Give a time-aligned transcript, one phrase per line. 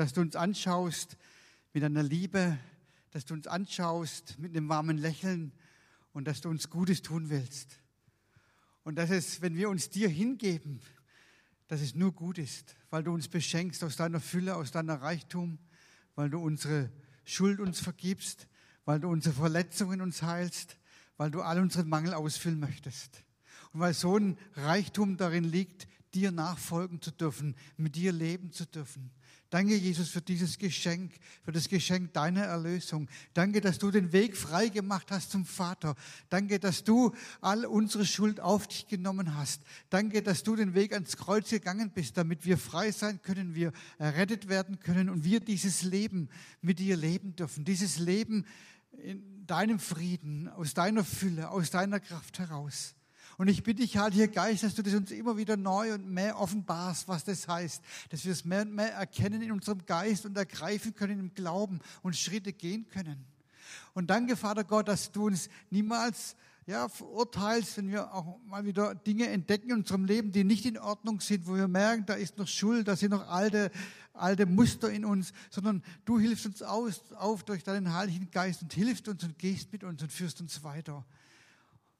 [0.00, 1.18] dass du uns anschaust
[1.74, 2.58] mit einer Liebe,
[3.10, 5.52] dass du uns anschaust mit einem warmen Lächeln
[6.14, 7.78] und dass du uns Gutes tun willst.
[8.82, 10.80] Und dass es, wenn wir uns dir hingeben,
[11.68, 15.58] dass es nur gut ist, weil du uns beschenkst aus deiner Fülle, aus deiner Reichtum,
[16.14, 16.90] weil du unsere
[17.26, 18.48] Schuld uns vergibst,
[18.86, 20.78] weil du unsere Verletzungen uns heilst,
[21.18, 23.22] weil du all unseren Mangel ausfüllen möchtest.
[23.74, 28.64] Und weil so ein Reichtum darin liegt, dir nachfolgen zu dürfen, mit dir leben zu
[28.64, 29.10] dürfen.
[29.50, 31.12] Danke, Jesus, für dieses Geschenk,
[31.44, 33.08] für das Geschenk deiner Erlösung.
[33.34, 35.96] Danke, dass du den Weg frei gemacht hast zum Vater.
[36.28, 39.62] Danke, dass du all unsere Schuld auf dich genommen hast.
[39.90, 43.72] Danke, dass du den Weg ans Kreuz gegangen bist, damit wir frei sein können, wir
[43.98, 46.28] errettet werden können und wir dieses Leben
[46.62, 47.64] mit dir leben dürfen.
[47.64, 48.46] Dieses Leben
[48.92, 52.94] in deinem Frieden, aus deiner Fülle, aus deiner Kraft heraus.
[53.40, 56.38] Und ich bitte dich, Heiliger Geist, dass du das uns immer wieder neu und mehr
[56.38, 57.82] offenbarst, was das heißt.
[58.10, 61.80] Dass wir es mehr und mehr erkennen in unserem Geist und ergreifen können im Glauben
[62.02, 63.24] und Schritte gehen können.
[63.94, 68.94] Und danke, Vater Gott, dass du uns niemals ja, verurteilst, wenn wir auch mal wieder
[68.94, 72.36] Dinge entdecken in unserem Leben, die nicht in Ordnung sind, wo wir merken, da ist
[72.36, 73.70] noch Schuld, da sind noch alte,
[74.12, 78.74] alte Muster in uns, sondern du hilfst uns aus, auf durch deinen Heiligen Geist und
[78.74, 81.06] hilfst uns und gehst mit uns und führst uns weiter.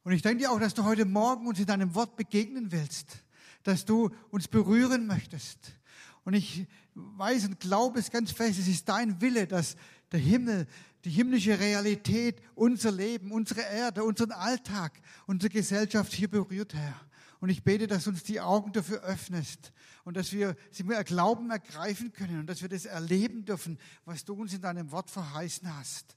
[0.03, 3.23] Und ich denke dir auch, dass du heute Morgen uns in deinem Wort begegnen willst,
[3.63, 5.77] dass du uns berühren möchtest.
[6.25, 9.77] Und ich weiß und glaube es ganz fest, es ist dein Wille, dass
[10.13, 10.67] der Himmel,
[11.05, 17.01] die himmlische Realität, unser Leben, unsere Erde, unseren Alltag, unsere Gesellschaft hier berührt, Herr.
[17.41, 19.73] Und ich bete, dass du uns die Augen dafür öffnest
[20.05, 24.25] und dass wir sie mit Glauben ergreifen können und dass wir das erleben dürfen, was
[24.25, 26.17] du uns in deinem Wort verheißen hast.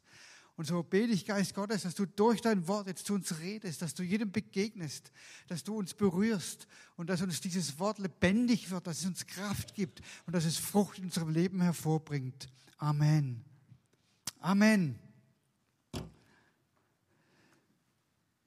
[0.56, 3.82] Und so bete ich, Geist Gottes, dass du durch dein Wort jetzt zu uns redest,
[3.82, 5.12] dass du jedem begegnest,
[5.48, 9.74] dass du uns berührst und dass uns dieses Wort lebendig wird, dass es uns Kraft
[9.74, 12.48] gibt und dass es Frucht in unserem Leben hervorbringt.
[12.78, 13.44] Amen.
[14.40, 15.00] Amen.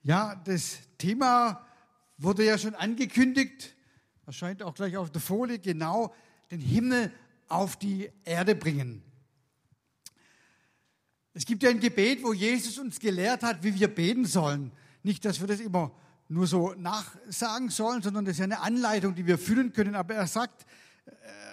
[0.01, 1.67] Ja, das Thema
[2.17, 3.75] wurde ja schon angekündigt,
[4.25, 6.15] erscheint auch gleich auf der Folie, genau
[6.51, 7.11] den Himmel
[7.49, 9.03] auf die Erde bringen.
[11.37, 14.71] Es gibt ja ein Gebet, wo Jesus uns gelehrt hat, wie wir beten sollen.
[15.03, 15.95] Nicht, dass wir das immer
[16.27, 19.93] nur so nachsagen sollen, sondern das ist ja eine Anleitung, die wir fühlen können.
[19.93, 20.65] Aber er sagt,
[21.05, 21.11] äh,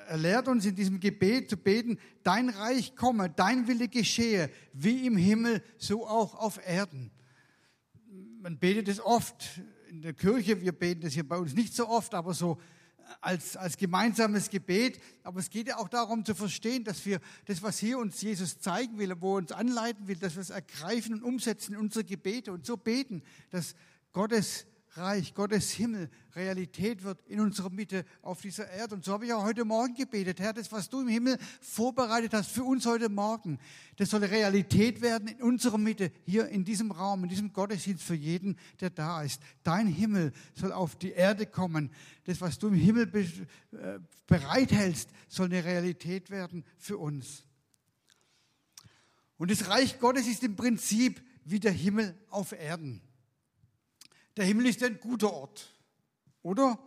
[0.09, 5.07] er lehrt uns in diesem Gebet zu beten, dein Reich komme, dein Wille geschehe, wie
[5.07, 7.11] im Himmel, so auch auf Erden.
[8.41, 11.91] Man betet es oft in der Kirche, wir beten das hier bei uns nicht so
[11.91, 12.59] oft, aber so
[13.21, 15.01] als, als gemeinsames Gebet.
[15.23, 18.59] Aber es geht ja auch darum zu verstehen, dass wir das, was hier uns Jesus
[18.59, 22.05] zeigen will, wo er uns anleiten will, dass wir es ergreifen und umsetzen in unsere
[22.05, 23.75] Gebete und so beten, dass
[24.13, 24.67] Gottes
[24.97, 28.95] Reich, Gottes Himmel Realität wird in unserer Mitte auf dieser Erde.
[28.95, 30.39] Und so habe ich auch heute Morgen gebetet.
[30.39, 33.59] Herr, das, was du im Himmel vorbereitet hast für uns heute Morgen,
[33.97, 38.15] das soll Realität werden in unserer Mitte, hier in diesem Raum, in diesem Gottesdienst für
[38.15, 39.41] jeden, der da ist.
[39.65, 41.91] Dein Himmel soll auf die Erde kommen.
[42.25, 43.11] Das, was du im Himmel
[43.73, 47.43] äh, bereithältst, soll eine Realität werden für uns.
[49.39, 53.03] Und das Reich Gottes ist im Prinzip wie der Himmel auf Erden.
[54.37, 55.73] Der Himmel ist ein guter Ort,
[56.43, 56.79] oder?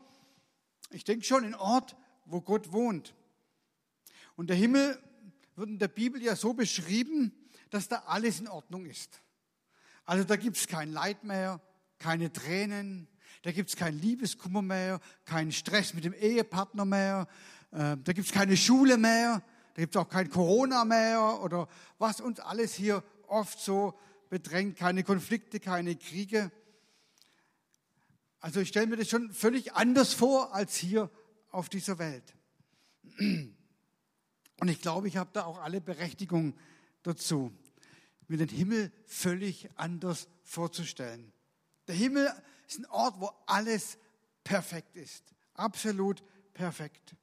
[0.90, 3.13] Ich denke schon, ein Ort, wo Gott wohnt.
[4.35, 5.02] Und der Himmel
[5.56, 7.31] wird in der Bibel ja so beschrieben,
[7.69, 9.22] dass da alles in Ordnung ist.
[10.06, 11.62] Also da gibt es kein Leid mehr,
[12.00, 13.08] keine Tränen,
[13.41, 17.28] da gibt es keinen Liebeskummer mehr, keinen Stress mit dem Ehepartner mehr,
[17.72, 19.41] äh, da gibt es keine Schule mehr,
[19.74, 23.97] da gibt es auch kein Corona mehr oder was uns alles hier oft so
[24.29, 26.52] bedrängt, keine Konflikte, keine Kriege.
[28.40, 31.09] Also ich stelle mir das schon völlig anders vor als hier
[31.50, 32.36] auf dieser Welt.
[33.20, 36.56] Und ich glaube, ich habe da auch alle Berechtigung
[37.03, 37.52] dazu,
[38.28, 41.31] mir den Himmel völlig anders vorzustellen.
[41.88, 42.31] Der Himmel
[42.68, 43.97] ist ein Ort, wo alles
[44.44, 45.24] perfekt ist.
[45.53, 47.16] Absolut perfekt.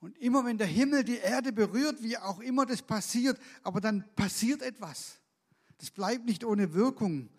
[0.00, 4.04] Und immer wenn der Himmel die Erde berührt, wie auch immer das passiert, aber dann
[4.16, 5.20] passiert etwas.
[5.78, 7.30] Das bleibt nicht ohne Wirkung.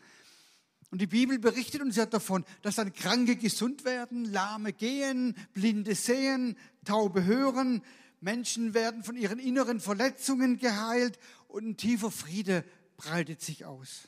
[0.94, 5.96] Und die Bibel berichtet uns ja davon, dass dann Kranke gesund werden, Lahme gehen, Blinde
[5.96, 6.56] sehen,
[6.86, 7.82] Taube hören,
[8.22, 11.18] Menschen werden von ihren inneren Verletzungen geheilt
[11.48, 12.64] und ein tiefer Friede
[12.96, 14.08] breitet sich aus.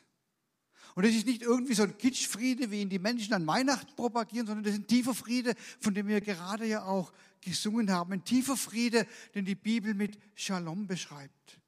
[0.94, 4.46] Und das ist nicht irgendwie so ein Kitschfriede, wie ihn die Menschen an Weihnachten propagieren,
[4.46, 7.12] sondern das ist ein tiefer Friede, von dem wir gerade ja auch
[7.42, 8.14] gesungen haben.
[8.14, 11.60] Ein tiefer Friede, den die Bibel mit Shalom beschreibt.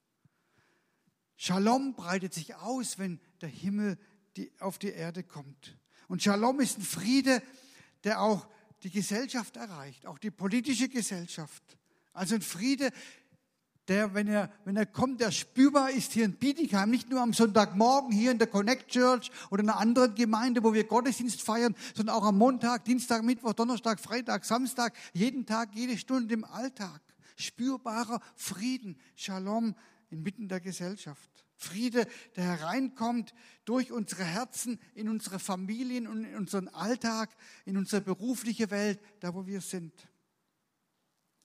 [1.38, 3.98] Shalom breitet sich aus, wenn der Himmel
[4.38, 5.78] die auf die Erde kommt.
[6.08, 7.42] Und Shalom ist ein Friede,
[8.04, 8.48] der auch
[8.84, 11.64] die Gesellschaft erreicht, auch die politische Gesellschaft.
[12.14, 12.92] Also ein Friede,
[13.88, 17.34] der, wenn er, wenn er kommt, der spürbar ist hier in Bietigheim, nicht nur am
[17.34, 21.76] Sonntagmorgen hier in der Connect Church oder in einer anderen Gemeinde, wo wir Gottesdienst feiern,
[21.96, 27.02] sondern auch am Montag, Dienstag, Mittwoch, Donnerstag, Freitag, Samstag, jeden Tag, jede Stunde im Alltag.
[27.38, 29.76] Spürbarer Frieden, Shalom
[30.10, 31.47] inmitten der Gesellschaft.
[31.58, 33.34] Friede, der hereinkommt
[33.66, 39.34] durch unsere Herzen, in unsere Familien und in unseren Alltag, in unsere berufliche Welt, da
[39.34, 39.92] wo wir sind.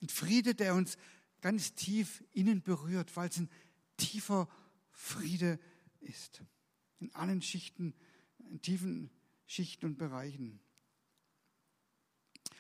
[0.03, 0.99] Ein Friede, der uns
[1.41, 3.49] ganz tief innen berührt, weil es ein
[3.97, 4.49] tiefer
[4.91, 5.59] Friede
[6.01, 6.43] ist.
[7.01, 7.95] In allen Schichten,
[8.39, 9.11] in tiefen
[9.47, 10.61] Schichten und Bereichen.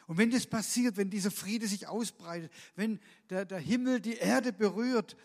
[0.06, 2.98] Und wenn das passiert, wenn dieser Friede sich ausbreitet, wenn
[3.30, 5.16] der, der Himmel die Erde berührt,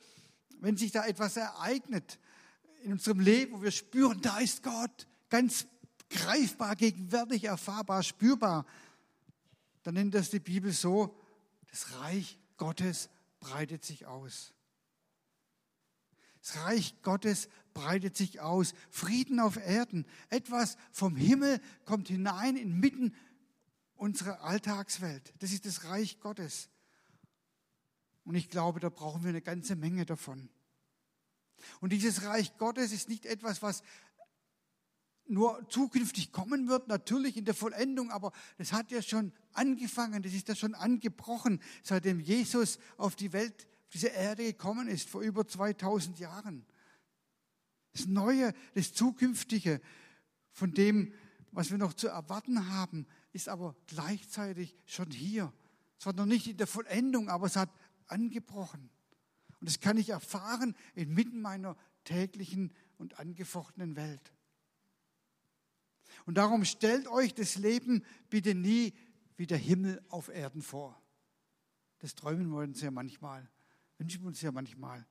[0.60, 2.20] wenn sich da etwas ereignet
[2.84, 5.68] in unserem Leben, wo wir spüren, da ist Gott, ganz
[6.10, 8.66] greifbar, gegenwärtig, erfahrbar, spürbar,
[9.84, 11.18] dann nennt das die Bibel so,
[11.70, 13.10] das Reich Gottes
[13.40, 14.54] breitet sich aus.
[16.42, 18.74] Das Reich Gottes breitet sich aus.
[18.90, 20.06] Frieden auf Erden.
[20.30, 23.14] Etwas vom Himmel kommt hinein inmitten
[23.96, 25.34] unserer Alltagswelt.
[25.40, 26.70] Das ist das Reich Gottes.
[28.28, 30.50] Und ich glaube, da brauchen wir eine ganze Menge davon.
[31.80, 33.84] Und dieses Reich Gottes ist nicht etwas, was
[35.28, 40.34] nur zukünftig kommen wird, natürlich in der Vollendung, aber das hat ja schon angefangen, das
[40.34, 45.22] ist ja schon angebrochen, seitdem Jesus auf die Welt, auf diese Erde gekommen ist, vor
[45.22, 46.66] über 2000 Jahren.
[47.94, 49.80] Das Neue, das Zukünftige,
[50.52, 51.14] von dem,
[51.52, 55.54] was wir noch zu erwarten haben, ist aber gleichzeitig schon hier.
[55.98, 57.70] Es war noch nicht in der Vollendung, aber es hat
[58.08, 58.90] angebrochen.
[59.60, 64.34] Und das kann ich erfahren inmitten meiner täglichen und angefochtenen Welt.
[66.26, 68.94] Und darum stellt euch das Leben bitte nie
[69.36, 71.02] wie der Himmel auf Erden vor.
[72.00, 73.50] Das träumen wir uns ja manchmal,
[73.98, 75.06] wünschen wir uns ja manchmal.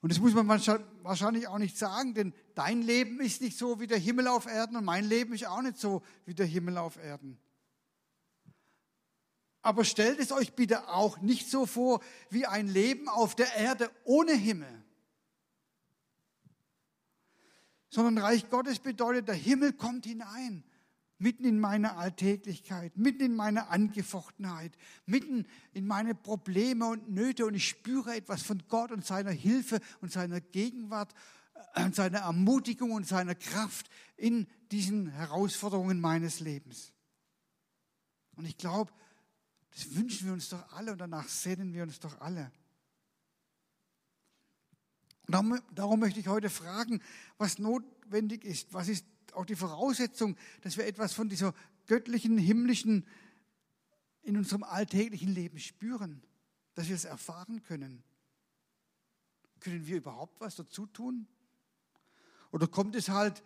[0.00, 3.88] Und das muss man wahrscheinlich auch nicht sagen, denn dein Leben ist nicht so wie
[3.88, 6.96] der Himmel auf Erden und mein Leben ist auch nicht so wie der Himmel auf
[6.96, 7.38] Erden.
[9.64, 13.90] Aber stellt es euch bitte auch nicht so vor wie ein Leben auf der Erde
[14.04, 14.84] ohne Himmel.
[17.88, 20.64] Sondern Reich Gottes bedeutet, der Himmel kommt hinein,
[21.16, 24.76] mitten in meine Alltäglichkeit, mitten in meine Angefochtenheit,
[25.06, 29.80] mitten in meine Probleme und Nöte und ich spüre etwas von Gott und seiner Hilfe
[30.02, 31.14] und seiner Gegenwart
[31.74, 33.88] und äh, seiner Ermutigung und seiner Kraft
[34.18, 36.92] in diesen Herausforderungen meines Lebens.
[38.36, 38.92] Und ich glaube,
[39.74, 42.50] das wünschen wir uns doch alle und danach sehnen wir uns doch alle.
[45.26, 47.02] Darum, darum möchte ich heute fragen,
[47.38, 48.72] was notwendig ist.
[48.72, 51.54] Was ist auch die Voraussetzung, dass wir etwas von dieser
[51.86, 53.06] göttlichen, himmlischen
[54.22, 56.22] in unserem alltäglichen Leben spüren,
[56.74, 58.02] dass wir es erfahren können.
[59.60, 61.26] Können wir überhaupt was dazu tun?
[62.50, 63.42] Oder kommt es halt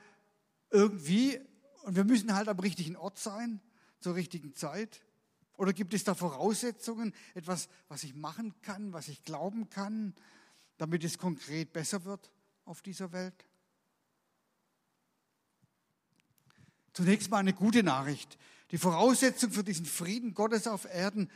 [0.71, 1.41] irgendwie
[1.83, 3.61] und wir müssen halt am richtigen Ort sein,
[3.99, 5.03] zur richtigen Zeit?
[5.59, 10.15] Oder gibt es da Voraussetzungen, etwas, was ich machen kann, was ich glauben kann,
[10.79, 12.33] damit es konkret besser wird
[12.65, 13.45] auf dieser Welt?
[16.93, 18.39] Zunächst mal eine gute Nachricht.
[18.71, 21.29] Die Voraussetzung für diesen Frieden Gottes auf Erden,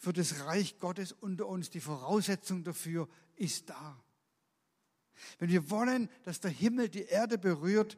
[0.00, 4.02] für das Reich Gottes unter uns, die Voraussetzung dafür ist da.
[5.38, 7.96] Wenn wir wollen, dass der Himmel die Erde berührt,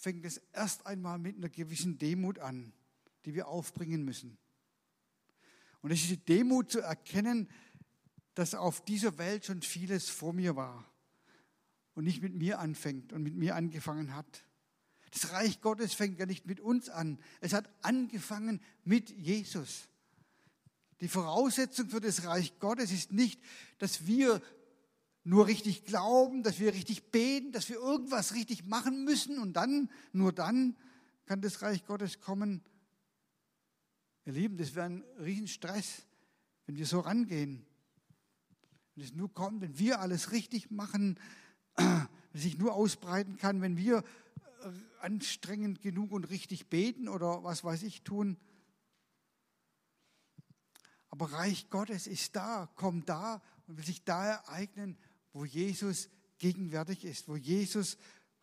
[0.00, 2.72] fängt es erst einmal mit einer gewissen Demut an,
[3.24, 4.38] die wir aufbringen müssen.
[5.86, 7.48] Und es ist die Demut zu erkennen,
[8.34, 10.84] dass auf dieser Welt schon vieles vor mir war
[11.94, 14.44] und nicht mit mir anfängt und mit mir angefangen hat.
[15.12, 17.20] Das Reich Gottes fängt ja nicht mit uns an.
[17.40, 19.88] Es hat angefangen mit Jesus.
[21.00, 23.40] Die Voraussetzung für das Reich Gottes ist nicht,
[23.78, 24.42] dass wir
[25.22, 29.88] nur richtig glauben, dass wir richtig beten, dass wir irgendwas richtig machen müssen und dann,
[30.12, 30.76] nur dann
[31.26, 32.64] kann das Reich Gottes kommen,
[34.26, 36.04] Ihr Lieben, das wäre ein Riesenstress,
[36.66, 37.64] wenn wir so rangehen.
[38.96, 41.16] Wenn es nur kommt, wenn wir alles richtig machen,
[41.76, 47.62] wenn sich nur ausbreiten kann, wenn wir äh, anstrengend genug und richtig beten oder was
[47.62, 48.36] weiß ich tun.
[51.08, 54.98] Aber Reich Gottes ist da, kommt da und will sich da ereignen,
[55.34, 57.96] wo Jesus gegenwärtig ist, wo Jesus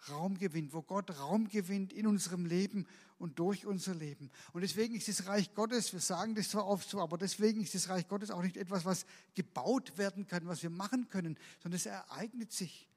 [0.07, 2.87] Raum gewinnt, wo Gott Raum gewinnt in unserem Leben
[3.23, 4.29] und durch unser Leben.
[4.51, 7.73] Und deswegen ist das Reich Gottes, wir sagen das zwar oft so, aber deswegen ist
[7.73, 11.77] das Reich Gottes auch nicht etwas, was gebaut werden kann, was wir machen können, sondern
[11.77, 12.89] es ereignet sich.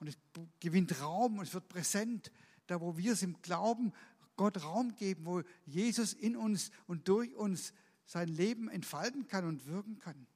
[0.00, 0.18] Und es
[0.58, 2.32] gewinnt Raum und es wird präsent,
[2.66, 3.92] da wo wir es im Glauben
[4.34, 7.72] Gott Raum geben, wo Jesus in uns und durch uns
[8.06, 10.26] sein Leben entfalten kann und wirken kann.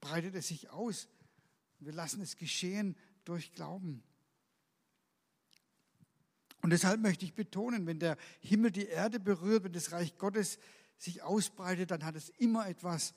[0.00, 1.06] Breitet es sich aus.
[1.78, 4.02] Wir lassen es geschehen durch Glauben.
[6.66, 10.58] Und deshalb möchte ich betonen, wenn der Himmel die Erde berührt, wenn das Reich Gottes
[10.98, 13.14] sich ausbreitet, dann hat es immer etwas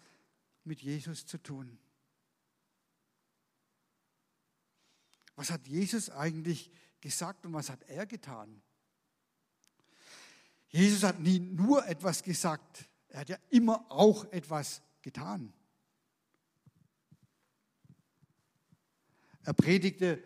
[0.66, 1.80] mit Jesus zu tun.
[5.36, 8.62] Was hat Jesus eigentlich gesagt und was hat er getan?
[10.68, 15.52] Jesus hat nie nur etwas gesagt, er hat ja immer auch etwas getan.
[19.42, 20.24] Er predigte,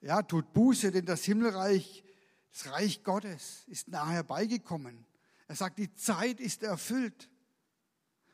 [0.00, 2.02] ja, tut Buße, denn das Himmelreich,
[2.56, 5.04] das Reich Gottes ist nahe herbeigekommen.
[5.46, 7.28] Er sagt, die Zeit ist erfüllt.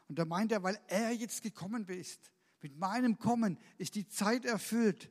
[0.09, 4.45] Und da meint er, weil er jetzt gekommen ist, mit meinem Kommen ist die Zeit
[4.45, 5.11] erfüllt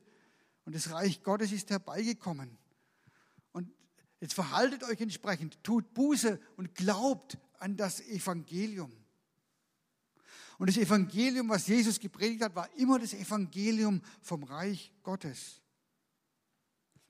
[0.64, 2.56] und das Reich Gottes ist herbeigekommen.
[3.52, 3.70] Und
[4.20, 8.90] jetzt verhaltet euch entsprechend, tut Buße und glaubt an das Evangelium.
[10.56, 15.61] Und das Evangelium, was Jesus gepredigt hat, war immer das Evangelium vom Reich Gottes.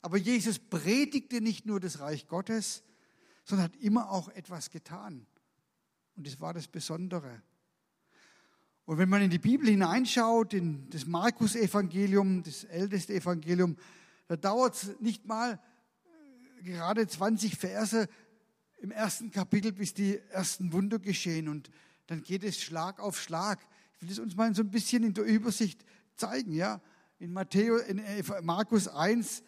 [0.02, 2.82] Aber Jesus predigte nicht nur das Reich Gottes,
[3.44, 5.26] sondern hat immer auch etwas getan.
[6.16, 7.42] Und das war das Besondere.
[8.84, 13.76] Und wenn man in die Bibel hineinschaut, in das Markus-Evangelium, das älteste Evangelium,
[14.26, 15.60] da dauert es nicht mal
[16.60, 18.08] äh, gerade 20 Verse
[18.78, 21.48] im ersten Kapitel, bis die ersten Wunder geschehen.
[21.48, 21.70] Und
[22.08, 23.60] dann geht es Schlag auf Schlag.
[23.94, 25.84] Ich will es uns mal so ein bisschen in der Übersicht
[26.16, 26.52] zeigen.
[26.52, 26.80] Ja?
[27.20, 28.02] In, Matthäus, in
[28.42, 29.44] Markus 1,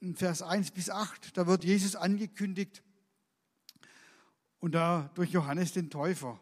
[0.00, 2.82] in Vers 1 bis 8, da wird Jesus angekündigt
[4.58, 6.40] und da durch Johannes den Täufer.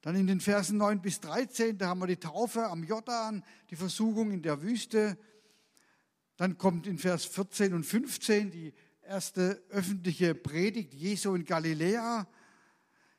[0.00, 3.76] Dann in den Versen 9 bis 13, da haben wir die Taufe am Jordan, die
[3.76, 5.18] Versuchung in der Wüste.
[6.36, 12.28] Dann kommt in Vers 14 und 15 die erste öffentliche Predigt Jesu in Galiläa.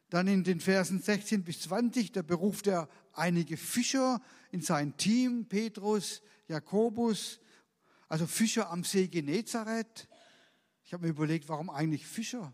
[0.10, 5.46] Dann in den Versen 16 bis 20, da beruft er einige Fischer in sein Team,
[5.46, 7.40] Petrus, Jakobus,
[8.10, 10.08] also Fischer am See Genezareth.
[10.84, 12.54] Ich habe mir überlegt, warum eigentlich Fischer?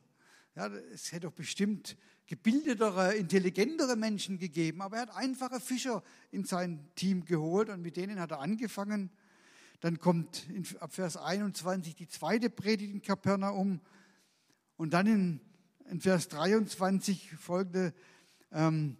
[0.56, 1.98] Ja, es hätte doch bestimmt
[2.28, 7.96] gebildetere, intelligentere Menschen gegeben, aber er hat einfache Fischer in sein Team geholt und mit
[7.96, 9.10] denen hat er angefangen.
[9.80, 13.80] Dann kommt in, ab Vers 21 die zweite Predigt in Kapernaum
[14.76, 15.40] und dann in,
[15.90, 17.94] in Vers 23 folgende
[18.52, 18.98] ähm,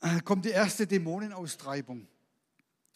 [0.00, 2.06] äh, kommt die erste Dämonenaustreibung.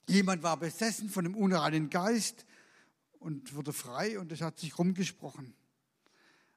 [0.07, 2.45] Jemand war besessen von einem unreinen Geist
[3.25, 5.55] und wurde frei und es hat sich rumgesprochen.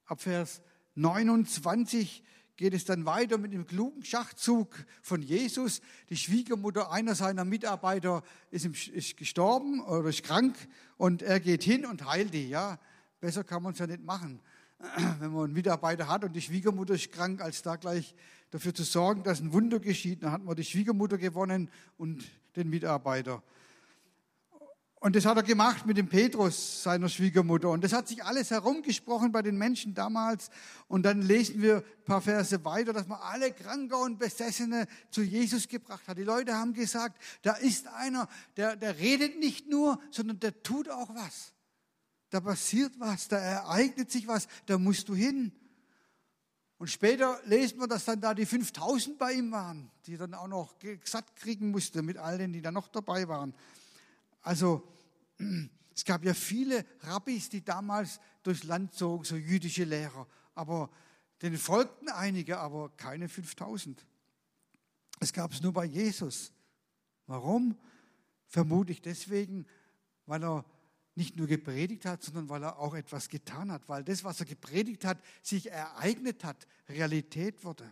[0.05, 0.61] Ab Vers
[0.95, 2.23] 29
[2.57, 5.81] geht es dann weiter mit dem klugen Schachzug von Jesus.
[6.09, 8.21] Die Schwiegermutter einer seiner Mitarbeiter
[8.51, 10.55] ist, ist gestorben oder ist krank
[10.97, 12.49] und er geht hin und heilt die.
[12.49, 12.79] Ja,
[13.21, 14.41] besser kann man es ja nicht machen,
[15.19, 18.13] wenn man einen Mitarbeiter hat und die Schwiegermutter ist krank, als da gleich
[18.49, 20.23] dafür zu sorgen, dass ein Wunder geschieht.
[20.23, 22.25] Dann hat man die Schwiegermutter gewonnen und
[22.57, 23.41] den Mitarbeiter.
[24.99, 27.69] Und das hat er gemacht mit dem Petrus, seiner Schwiegermutter.
[27.69, 30.49] Und das hat sich alles herumgesprochen bei den Menschen damals.
[30.87, 35.21] Und dann lesen wir ein paar Verse weiter, dass man alle Kranke und Besessene zu
[35.21, 36.17] Jesus gebracht hat.
[36.17, 40.89] Die Leute haben gesagt, da ist einer, der, der redet nicht nur, sondern der tut
[40.89, 41.53] auch was.
[42.31, 45.51] Da passiert was, da ereignet sich was, da musst du hin.
[46.79, 50.47] Und später lesen wir, dass dann da die 5000 bei ihm waren, die dann auch
[50.47, 53.53] noch satt kriegen musste mit all denen, die da noch dabei waren.
[54.41, 54.87] Also
[55.93, 60.27] es gab ja viele Rabbis, die damals durchs Land zogen, so jüdische Lehrer.
[60.53, 60.89] Aber
[61.41, 64.05] denen folgten einige, aber keine 5000.
[65.19, 66.51] Es gab es nur bei Jesus.
[67.25, 67.77] Warum?
[68.47, 69.65] Vermutlich deswegen,
[70.25, 70.65] weil er
[71.15, 74.45] nicht nur gepredigt hat, sondern weil er auch etwas getan hat, weil das, was er
[74.45, 77.91] gepredigt hat, sich ereignet hat, Realität wurde.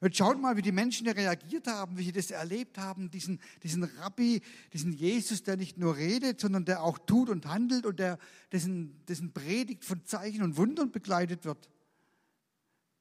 [0.00, 3.84] Und schaut mal, wie die Menschen reagiert haben, wie sie das erlebt haben, diesen, diesen
[3.84, 8.18] Rabbi, diesen Jesus, der nicht nur redet, sondern der auch tut und handelt und der,
[8.52, 11.68] dessen, dessen Predigt von Zeichen und Wundern begleitet wird.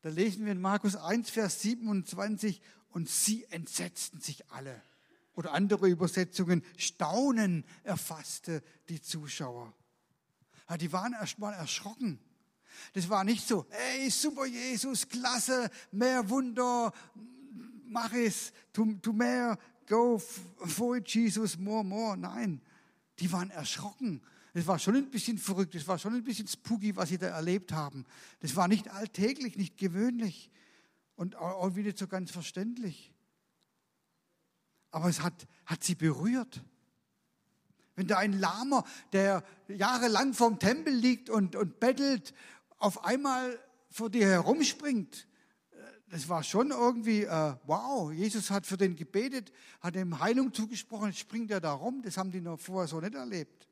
[0.02, 4.82] Da lesen wir in Markus 1, Vers 27, und sie entsetzten sich alle.
[5.34, 9.74] Oder andere Übersetzungen, Staunen erfasste die Zuschauer.
[10.70, 12.20] Ja, die waren erst mal erschrocken.
[12.94, 16.92] Das war nicht so, hey, super Jesus, klasse, mehr Wunder,
[17.88, 22.18] mach es, tu, tu mehr, go for it, Jesus, more, more.
[22.18, 22.62] Nein,
[23.20, 24.22] die waren erschrocken.
[24.54, 27.28] Das war schon ein bisschen verrückt, das war schon ein bisschen spooky, was sie da
[27.28, 28.06] erlebt haben.
[28.40, 30.50] Das war nicht alltäglich, nicht gewöhnlich
[31.16, 33.14] und auch wieder so ganz verständlich.
[34.92, 36.64] Aber es hat, hat sie berührt.
[37.96, 42.34] Wenn da ein Lahmer, der jahrelang vorm Tempel liegt und, und bettelt,
[42.78, 45.28] auf einmal vor dir herumspringt,
[45.72, 45.78] äh,
[46.10, 49.52] das war schon irgendwie, äh, wow, Jesus hat für den gebetet,
[49.82, 53.16] hat ihm Heilung zugesprochen, springt er da rum, das haben die noch vorher so nicht
[53.16, 53.68] erlebt.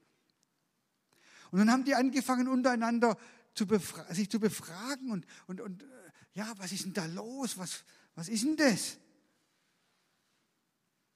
[1.51, 3.17] Und dann haben die angefangen untereinander
[3.53, 3.65] zu
[4.09, 5.85] sich zu befragen und, und, und äh,
[6.33, 7.57] ja, was ist denn da los?
[7.57, 7.83] Was,
[8.15, 8.97] was ist denn das?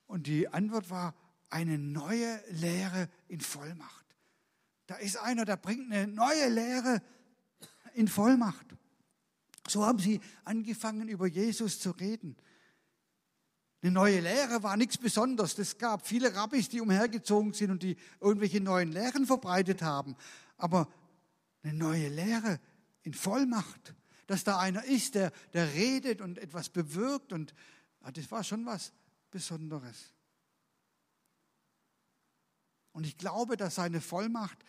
[0.06, 1.16] Und die Antwort war
[1.50, 4.06] eine neue Lehre in Vollmacht.
[4.86, 7.02] Da ist einer, der bringt eine neue Lehre
[7.98, 8.66] in Vollmacht.
[9.68, 12.38] So haben sie angefangen, über Jesus zu reden.
[13.82, 15.58] Eine neue Lehre war nichts Besonderes.
[15.58, 20.16] Es gab viele Rabbis, die umhergezogen sind und die irgendwelche neuen Lehren verbreitet haben.
[20.58, 20.88] Aber
[21.64, 22.60] eine neue Lehre
[23.04, 23.96] in Vollmacht,
[24.28, 27.34] dass da einer ist, der, der redet und etwas bewirkt.
[27.34, 27.54] Und
[28.04, 28.94] ja, das war schon was
[29.32, 30.14] Besonderes.
[32.92, 34.64] Und ich glaube, dass seine Vollmacht,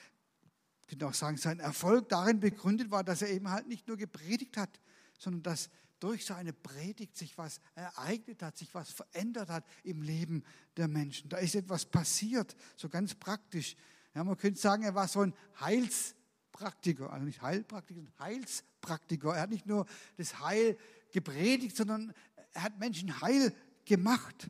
[0.89, 4.57] könnte auch sagen, sein Erfolg darin begründet war, dass er eben halt nicht nur gepredigt
[4.57, 4.81] hat,
[5.19, 10.45] sondern dass durch seine Predigt sich was ereignet hat, sich was verändert hat im Leben
[10.77, 11.29] der Menschen.
[11.29, 13.77] Da ist etwas passiert, so ganz praktisch.
[14.15, 19.35] Ja, man könnte sagen, er war so ein Heilspraktiker, also nicht Heilpraktiker, sondern Heilspraktiker.
[19.35, 20.79] Er hat nicht nur das Heil
[21.11, 22.15] gepredigt, sondern
[22.53, 23.55] er hat Menschen Heil
[23.85, 24.49] gemacht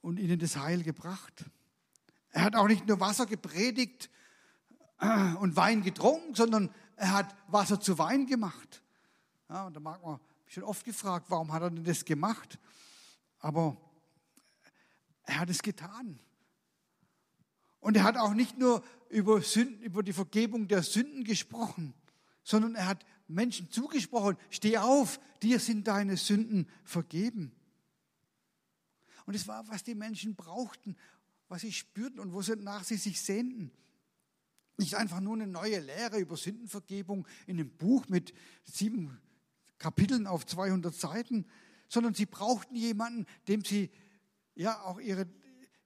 [0.00, 1.44] und ihnen das Heil gebracht.
[2.30, 4.10] Er hat auch nicht nur Wasser gepredigt
[5.40, 8.82] und Wein getrunken, sondern er hat Wasser zu Wein gemacht.
[9.48, 12.58] Ja, und da mag man schon oft gefragt, warum hat er denn das gemacht?
[13.38, 13.76] Aber
[15.24, 16.18] er hat es getan.
[17.80, 21.94] Und er hat auch nicht nur über, Sünden, über die Vergebung der Sünden gesprochen,
[22.42, 27.52] sondern er hat Menschen zugesprochen, steh auf, dir sind deine Sünden vergeben.
[29.26, 30.96] Und es war, was die Menschen brauchten,
[31.48, 33.72] was sie spürten und wonach sie sich sehnten.
[34.78, 39.18] Nicht einfach nur eine neue Lehre über Sündenvergebung in einem Buch mit sieben
[39.78, 41.46] Kapiteln auf 200 Seiten,
[41.88, 43.90] sondern sie brauchten jemanden, dem sie
[44.54, 45.26] ja auch ihre,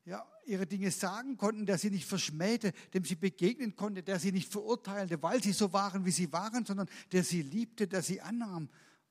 [0.05, 4.33] ja, ihre Dinge sagen konnten, der sie nicht verschmähte, dem sie begegnen konnte, der sie
[4.33, 8.21] nicht verurteilte, weil sie so waren, wie sie waren, sondern der sie liebte, der sie
[8.21, 8.69] annahm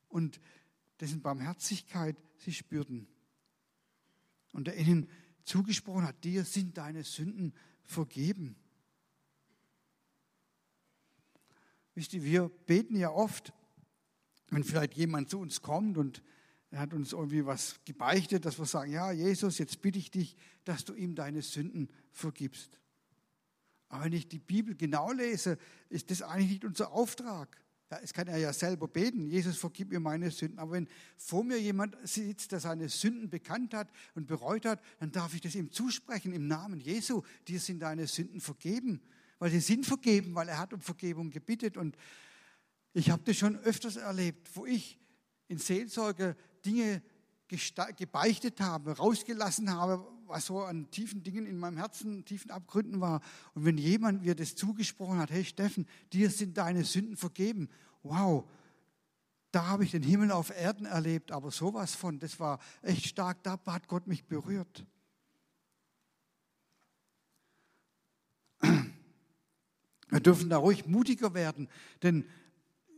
[0.07, 0.39] und
[0.99, 3.07] dessen Barmherzigkeit sie spürten.
[4.51, 5.09] Und der ihnen
[5.43, 8.55] zugesprochen hat, dir sind deine Sünden vergeben.
[11.99, 13.51] Wisst ihr, wir beten ja oft,
[14.51, 16.23] wenn vielleicht jemand zu uns kommt und
[16.71, 20.37] er hat uns irgendwie was gebeichtet, dass wir sagen, ja, Jesus, jetzt bitte ich dich,
[20.63, 22.79] dass du ihm deine Sünden vergibst.
[23.89, 25.57] Aber wenn ich die Bibel genau lese,
[25.89, 27.61] ist das eigentlich nicht unser Auftrag.
[27.91, 30.57] Ja, es kann er ja selber beten, Jesus vergib mir meine Sünden.
[30.57, 35.11] Aber wenn vor mir jemand sitzt, der seine Sünden bekannt hat und bereut hat, dann
[35.11, 37.23] darf ich das ihm zusprechen im Namen Jesu.
[37.49, 39.01] Dir sind deine Sünden vergeben,
[39.39, 41.77] weil sie sind vergeben, weil er hat um Vergebung gebittet.
[41.77, 41.97] Und
[42.93, 44.99] ich habe das schon öfters erlebt, wo ich
[45.47, 47.01] in Seelsorge Dinge
[47.47, 53.21] gebeichtet habe, rausgelassen habe, was so an tiefen Dingen in meinem Herzen, tiefen Abgründen war.
[53.55, 57.69] Und wenn jemand mir das zugesprochen hat, hey Steffen, dir sind deine Sünden vergeben.
[58.03, 58.47] Wow,
[59.51, 63.41] da habe ich den Himmel auf Erden erlebt, aber sowas von, das war echt stark,
[63.43, 64.85] da hat Gott mich berührt.
[70.09, 71.67] Wir dürfen da ruhig mutiger werden,
[72.03, 72.25] denn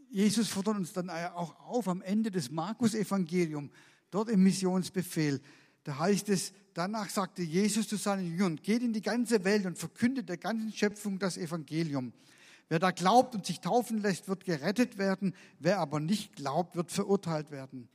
[0.09, 3.71] Jesus fordert uns dann auch auf am Ende des Markus-Evangeliums,
[4.11, 5.41] dort im Missionsbefehl.
[5.83, 9.77] Da heißt es, danach sagte Jesus zu seinen Jüngern, geht in die ganze Welt und
[9.77, 12.13] verkündet der ganzen Schöpfung das Evangelium.
[12.69, 15.33] Wer da glaubt und sich taufen lässt, wird gerettet werden.
[15.59, 17.89] Wer aber nicht glaubt, wird verurteilt werden.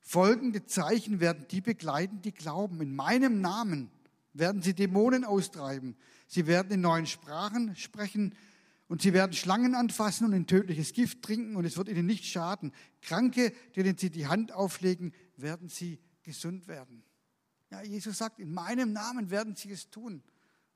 [0.00, 2.80] Folgende Zeichen werden die begleiten, die glauben.
[2.80, 3.90] In meinem Namen
[4.32, 5.96] werden sie Dämonen austreiben.
[6.26, 8.34] Sie werden in neuen Sprachen sprechen.
[8.88, 12.24] Und sie werden Schlangen anfassen und ein tödliches Gift trinken und es wird ihnen nicht
[12.24, 12.72] schaden.
[13.02, 17.02] Kranke, denen sie die Hand auflegen, werden sie gesund werden.
[17.70, 20.22] Ja, Jesus sagt, in meinem Namen werden sie es tun.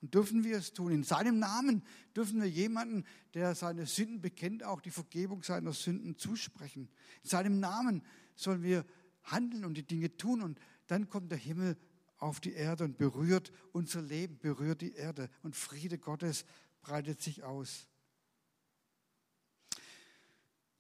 [0.03, 0.93] Und dürfen wir es tun.
[0.93, 1.83] In seinem Namen
[2.17, 6.89] dürfen wir jemanden, der seine Sünden bekennt, auch die Vergebung seiner Sünden zusprechen.
[7.23, 8.03] In seinem Namen
[8.35, 8.87] sollen wir
[9.25, 10.41] handeln und die Dinge tun.
[10.41, 11.77] Und dann kommt der Himmel
[12.17, 15.29] auf die Erde und berührt unser Leben, berührt die Erde.
[15.43, 16.47] Und Friede Gottes
[16.81, 17.87] breitet sich aus.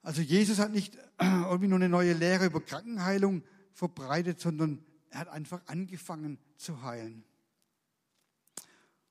[0.03, 5.29] Also Jesus hat nicht irgendwie nur eine neue Lehre über Krankenheilung verbreitet, sondern er hat
[5.29, 7.25] einfach angefangen zu heilen.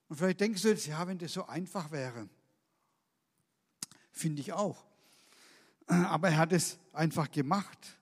[0.07, 2.27] Und vielleicht denkst du jetzt, ja, wenn das so einfach wäre,
[4.11, 4.85] finde ich auch.
[5.87, 7.97] Aber er hat es einfach gemacht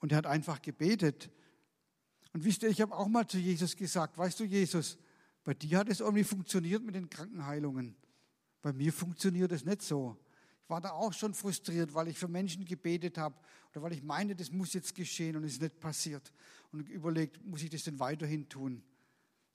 [0.00, 1.30] und er hat einfach gebetet.
[2.32, 4.98] Und wisst ihr, ich habe auch mal zu Jesus gesagt, weißt du, Jesus,
[5.44, 7.94] Bei dir hat es irgendwie funktioniert mit den Krankenheilungen.
[8.62, 10.16] Bei mir funktioniert es nicht so.
[10.68, 13.36] War da auch schon frustriert, weil ich für Menschen gebetet habe
[13.70, 16.32] oder weil ich meinte, das muss jetzt geschehen und es ist nicht passiert.
[16.72, 18.82] Und überlegt, muss ich das denn weiterhin tun?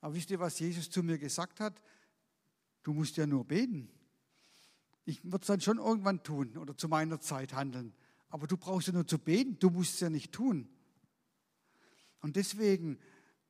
[0.02, 1.82] Aber wisst ihr, was Jesus zu mir gesagt hat?
[2.84, 3.90] Du musst ja nur beten.
[5.06, 7.94] Ich würde es dann schon irgendwann tun oder zu meiner Zeit handeln.
[8.30, 10.70] Aber du brauchst ja nur zu beten, du musst es ja nicht tun.
[12.22, 13.00] Und deswegen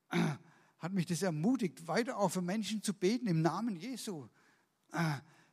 [0.79, 4.27] hat mich das ermutigt, weiter auch für Menschen zu beten im Namen Jesu.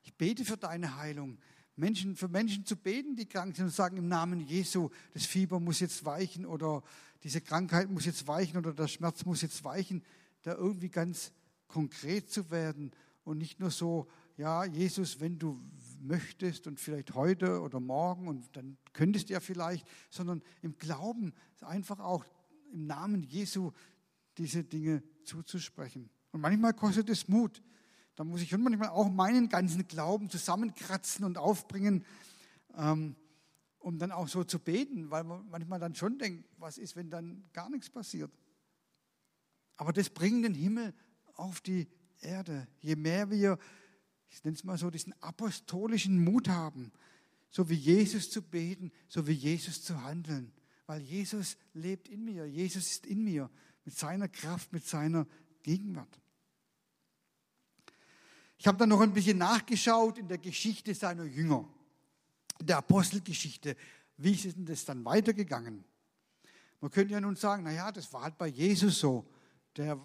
[0.04, 1.38] Ich bete für deine Heilung.
[1.76, 5.60] Menschen, für Menschen zu beten, die krank sind und sagen im Namen Jesu, das Fieber
[5.60, 6.82] muss jetzt weichen oder
[7.22, 10.02] diese Krankheit muss jetzt weichen oder der Schmerz muss jetzt weichen,
[10.42, 11.32] da irgendwie ganz
[11.68, 12.92] konkret zu werden
[13.24, 15.60] und nicht nur so, ja, Jesus, wenn du
[16.00, 21.34] möchtest und vielleicht heute oder morgen und dann könntest du ja vielleicht, sondern im Glauben
[21.60, 22.24] einfach auch
[22.72, 23.72] im Namen Jesu
[24.38, 26.10] diese Dinge zuzusprechen.
[26.32, 27.62] Und manchmal kostet es Mut.
[28.16, 32.04] Da muss ich manchmal auch meinen ganzen Glauben zusammenkratzen und aufbringen,
[32.74, 33.14] ähm,
[33.78, 37.10] um dann auch so zu beten, weil man manchmal dann schon denkt, was ist, wenn
[37.10, 38.32] dann gar nichts passiert.
[39.76, 40.94] Aber das bringt den Himmel
[41.34, 41.86] auf die
[42.22, 42.66] Erde.
[42.80, 43.58] Je mehr wir,
[44.30, 46.92] ich nenne es mal so, diesen apostolischen Mut haben,
[47.50, 50.52] so wie Jesus zu beten, so wie Jesus zu handeln.
[50.86, 53.50] Weil Jesus lebt in mir, Jesus ist in mir,
[53.84, 55.26] mit seiner Kraft, mit seiner
[55.62, 56.20] Gegenwart.
[58.58, 61.68] Ich habe dann noch ein bisschen nachgeschaut in der Geschichte seiner Jünger,
[62.58, 63.76] in der Apostelgeschichte.
[64.16, 65.84] Wie ist denn das dann weitergegangen?
[66.80, 69.28] Man könnte ja nun sagen, naja, das war halt bei Jesus so.
[69.76, 70.00] Der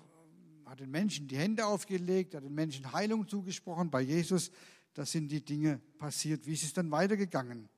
[0.66, 3.90] hat den Menschen die Hände aufgelegt, hat den Menschen Heilung zugesprochen.
[3.90, 4.52] Bei Jesus,
[4.94, 6.46] da sind die Dinge passiert.
[6.46, 7.70] Wie ist es dann weitergegangen?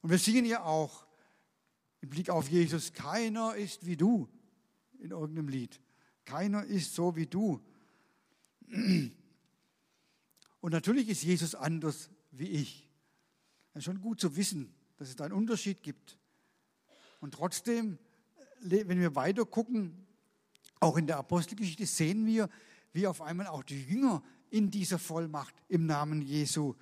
[0.00, 1.06] Und wir sehen ja auch
[2.00, 4.28] im Blick auf Jesus, keiner ist wie du
[4.98, 5.80] in irgendeinem Lied.
[6.24, 7.60] Keiner ist so wie du.
[10.60, 12.88] Und natürlich ist Jesus anders wie ich.
[13.72, 16.18] Es ist schon gut zu wissen, dass es da einen Unterschied gibt.
[17.20, 17.98] Und trotzdem,
[18.60, 20.06] wenn wir weiter gucken,
[20.80, 22.48] auch in der Apostelgeschichte sehen wir,
[22.92, 26.74] wie auf einmal auch die Jünger in dieser Vollmacht im Namen Jesu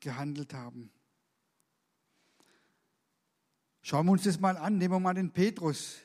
[0.00, 0.90] gehandelt haben.
[3.82, 4.78] Schauen wir uns das mal an.
[4.78, 5.96] Nehmen wir mal den Petrus,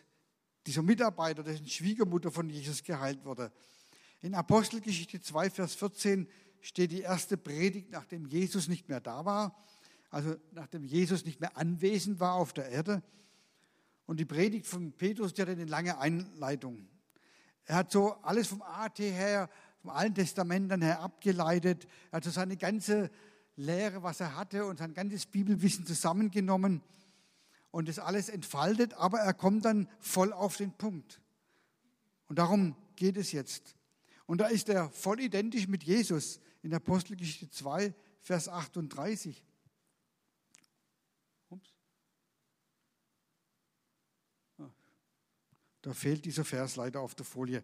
[0.65, 3.51] dieser Mitarbeiter, dessen Schwiegermutter von Jesus geheilt wurde.
[4.21, 6.27] In Apostelgeschichte 2, Vers 14
[6.61, 9.55] steht die erste Predigt, nachdem Jesus nicht mehr da war,
[10.09, 13.03] also nachdem Jesus nicht mehr anwesend war auf der Erde.
[14.07, 16.87] Und die Predigt von Petrus, die hat eine lange Einleitung.
[17.65, 19.49] Er hat so alles vom AT her,
[19.81, 21.87] vom Alten Testament dann her abgeleitet.
[22.11, 23.11] Er hat so seine ganze
[23.55, 26.81] Lehre, was er hatte und sein ganzes Bibelwissen zusammengenommen
[27.69, 31.21] und das alles entfaltet, aber er kommt dann voll auf den Punkt.
[32.27, 33.76] Und darum geht es jetzt.
[34.27, 39.41] Und da ist er voll identisch mit Jesus in Apostelgeschichte 2, Vers 38.
[41.49, 41.73] Ups.
[44.57, 44.69] Ah.
[45.81, 47.63] Da fehlt dieser Vers leider auf der Folie.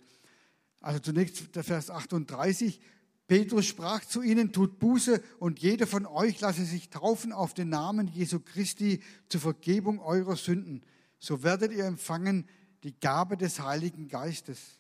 [0.80, 2.80] Also zunächst der Vers 38.
[3.28, 7.70] Petrus sprach zu ihnen, tut Buße und jeder von euch lasse sich taufen auf den
[7.70, 10.82] Namen Jesu Christi zur Vergebung eurer Sünden.
[11.20, 12.48] So werdet ihr empfangen
[12.84, 14.80] die Gabe des Heiligen Geistes.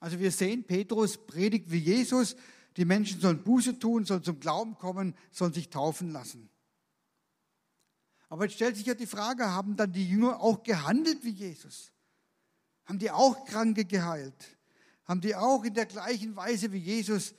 [0.00, 2.36] Also wir sehen, Petrus predigt wie Jesus,
[2.76, 6.50] die Menschen sollen Buße tun, sollen zum Glauben kommen, sollen sich taufen lassen.
[8.28, 11.92] Aber jetzt stellt sich ja die Frage, haben dann die Jünger auch gehandelt wie Jesus?
[12.84, 14.58] Haben die auch Kranke geheilt?
[15.04, 17.34] Haben die auch in der gleichen Weise wie Jesus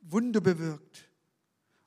[0.00, 1.10] Wunder bewirkt?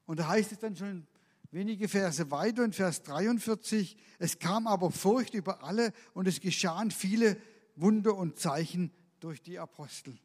[0.06, 1.08] Und da heißt es dann schon
[1.52, 6.92] wenige Verse weiter in Vers 43, es kam aber Furcht über alle und es geschahen
[6.92, 7.38] viele
[7.76, 10.18] Wunder und Zeichen durch die Apostel.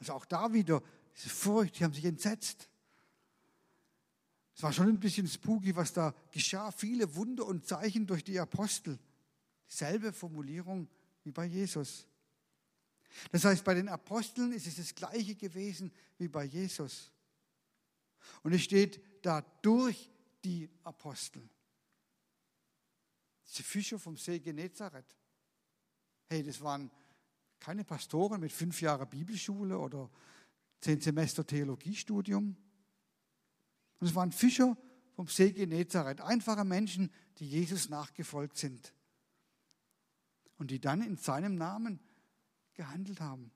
[0.00, 0.82] Also auch da wieder
[1.14, 2.68] diese Furcht, die haben sich entsetzt.
[4.54, 6.72] Es war schon ein bisschen spooky, was da geschah.
[6.72, 8.98] Viele Wunder und Zeichen durch die Apostel.
[9.68, 10.88] Selbe Formulierung
[11.22, 12.06] wie bei Jesus.
[13.30, 17.10] Das heißt, bei den Aposteln ist es das Gleiche gewesen wie bei Jesus.
[18.42, 20.10] Und es steht da durch
[20.44, 21.48] die Apostel.
[23.46, 25.16] Diese Fischer vom See Genezareth.
[26.32, 26.90] Hey, das waren
[27.60, 30.08] keine Pastoren mit fünf Jahren Bibelschule oder
[30.80, 32.56] zehn Semester Theologiestudium.
[34.00, 34.74] Und es waren Fischer
[35.14, 38.94] vom See Genezareth, einfache Menschen, die Jesus nachgefolgt sind
[40.56, 42.00] und die dann in seinem Namen
[42.72, 43.52] gehandelt haben.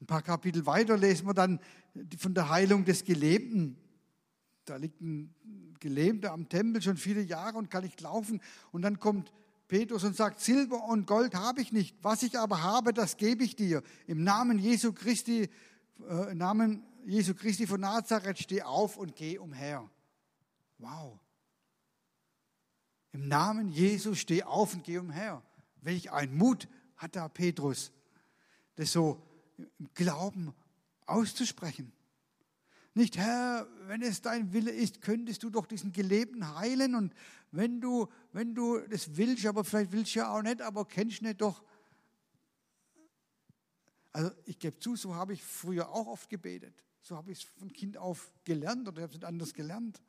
[0.00, 1.60] Ein paar Kapitel weiter lesen wir dann
[2.16, 3.76] von der Heilung des Gelähmten.
[4.64, 5.34] Da liegt ein
[5.78, 8.40] Gelähmter am Tempel schon viele Jahre und kann nicht laufen.
[8.72, 9.30] Und dann kommt
[9.68, 13.44] Petrus und sagt, Silber und Gold habe ich nicht, was ich aber habe, das gebe
[13.44, 13.82] ich dir.
[14.06, 15.48] Im Namen Jesu Christi,
[16.08, 19.88] äh, Namen Jesu Christi von Nazareth, steh auf und geh umher.
[20.78, 21.18] Wow.
[23.12, 25.42] Im Namen Jesu steh auf und geh umher.
[25.80, 27.92] Welch ein Mut hat da Petrus,
[28.74, 29.22] das so
[29.56, 30.52] im Glauben
[31.06, 31.92] auszusprechen.
[32.94, 36.94] Nicht, Herr, wenn es dein Wille ist, könntest du doch diesen Gelebten heilen.
[36.94, 37.12] Und
[37.50, 41.20] wenn du, wenn du das willst, aber vielleicht willst du ja auch nicht, aber kennst
[41.20, 41.64] du nicht doch.
[44.12, 46.74] Also ich gebe zu, so habe ich früher auch oft gebetet.
[47.02, 50.00] So habe ich es von Kind auf gelernt oder ich habe es nicht anders gelernt.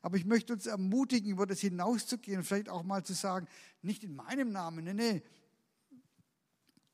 [0.00, 3.48] Aber ich möchte uns ermutigen, über das hinauszugehen, vielleicht auch mal zu sagen,
[3.82, 5.22] nicht in meinem Namen, nee, nee,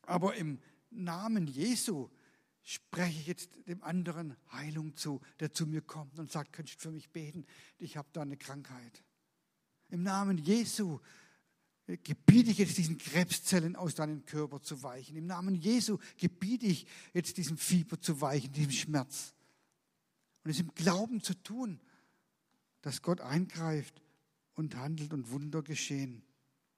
[0.01, 2.09] aber im Namen Jesu
[2.65, 6.89] spreche ich jetzt dem anderen Heilung zu, der zu mir kommt und sagt, könntest du
[6.89, 7.45] für mich beten?
[7.77, 9.03] Ich habe da eine Krankheit.
[9.89, 10.99] Im Namen Jesu
[11.85, 15.15] gebiete ich jetzt diesen Krebszellen aus deinem Körper zu weichen.
[15.15, 19.35] Im Namen Jesu gebiete ich jetzt diesem Fieber zu weichen, diesem Schmerz.
[20.43, 21.79] Und es im Glauben zu tun,
[22.81, 24.01] dass Gott eingreift
[24.55, 26.23] und handelt und Wunder geschehen.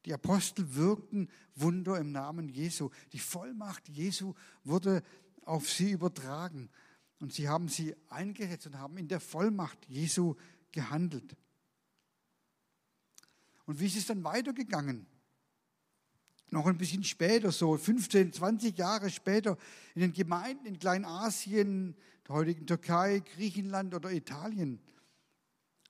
[0.06, 2.89] Die Apostel wirkten Wunder im Namen Jesu.
[3.13, 4.34] Die Vollmacht Jesu
[4.65, 5.02] wurde
[5.48, 6.70] auf sie übertragen.
[7.20, 10.36] Und sie haben sie eingesetzt und haben in der Vollmacht Jesu
[10.72, 11.36] gehandelt.
[13.66, 15.08] Und wie ist es dann weitergegangen?
[16.50, 19.58] Noch ein bisschen später, so 15, 20 Jahre später,
[19.96, 21.96] in den Gemeinden in Kleinasien,
[22.28, 24.80] der heutigen Türkei, Griechenland oder Italien.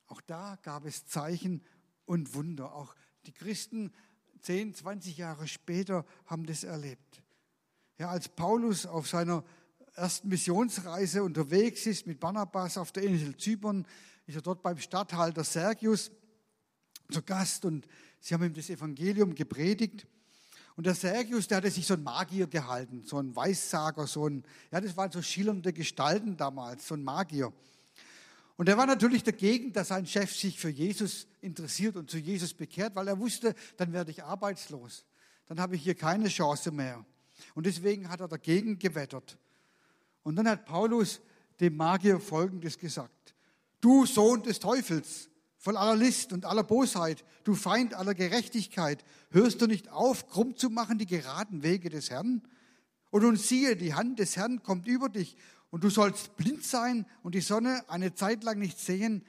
[0.06, 1.62] Auch da gab es Zeichen
[2.06, 2.74] und Wunder.
[2.74, 3.92] Auch die Christen
[4.40, 7.22] 10, 20 Jahre später haben das erlebt.
[7.98, 9.42] Ja, als Paulus auf seiner
[9.96, 13.84] ersten Missionsreise unterwegs ist mit Barnabas auf der Insel Zypern,
[14.26, 16.12] ist er dort beim Statthalter Sergius
[17.10, 17.88] zu Gast und
[18.20, 20.06] sie haben ihm das Evangelium gepredigt.
[20.76, 24.44] Und der Sergius, der hatte sich so ein Magier gehalten, so ein Weissager, so ein,
[24.70, 27.52] ja, das waren so schillernde Gestalten damals, so ein Magier.
[28.56, 32.54] Und er war natürlich dagegen, dass sein Chef sich für Jesus interessiert und zu Jesus
[32.54, 35.04] bekehrt, weil er wusste, dann werde ich arbeitslos.
[35.46, 37.04] Dann habe ich hier keine Chance mehr.
[37.54, 39.38] Und deswegen hat er dagegen gewettert.
[40.22, 41.20] Und dann hat Paulus
[41.60, 43.34] dem Magier Folgendes gesagt.
[43.80, 49.60] Du Sohn des Teufels, voll aller List und aller Bosheit, du Feind aller Gerechtigkeit, hörst
[49.60, 52.42] du nicht auf, krumm zu machen die geraden Wege des Herrn?
[53.10, 55.36] Und nun siehe, die Hand des Herrn kommt über dich
[55.70, 59.24] und du sollst blind sein und die Sonne eine Zeit lang nicht sehen.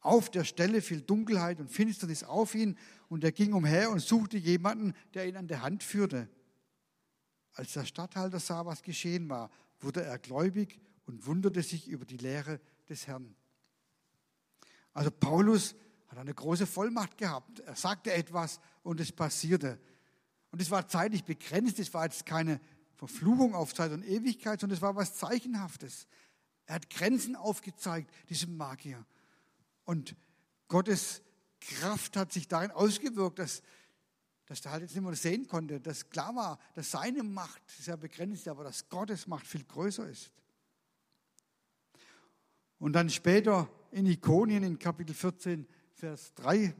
[0.00, 4.38] Auf der Stelle fiel Dunkelheit und Finsternis auf ihn und er ging umher und suchte
[4.38, 6.28] jemanden, der ihn an der Hand führte.
[7.54, 12.16] Als der Statthalter sah, was geschehen war, wurde er gläubig und wunderte sich über die
[12.16, 13.34] Lehre des Herrn.
[14.92, 15.74] Also Paulus
[16.08, 17.60] hat eine große Vollmacht gehabt.
[17.60, 19.78] Er sagte etwas und es passierte.
[20.50, 22.60] Und es war zeitlich begrenzt, es war jetzt keine
[22.96, 26.06] Verfluchung auf Zeit und Ewigkeit, sondern es war was Zeichenhaftes.
[26.66, 29.06] Er hat Grenzen aufgezeigt, diesem Magier.
[29.84, 30.16] Und
[30.68, 31.22] Gottes
[31.60, 33.62] Kraft hat sich darin ausgewirkt, dass
[34.50, 37.96] dass der halt jetzt nicht mehr sehen konnte, dass klar war, dass seine Macht sehr
[37.96, 40.32] begrenzt ist, aber dass Gottes Macht viel größer ist.
[42.80, 46.74] Und dann später in Ikonien in Kapitel 14, Vers 3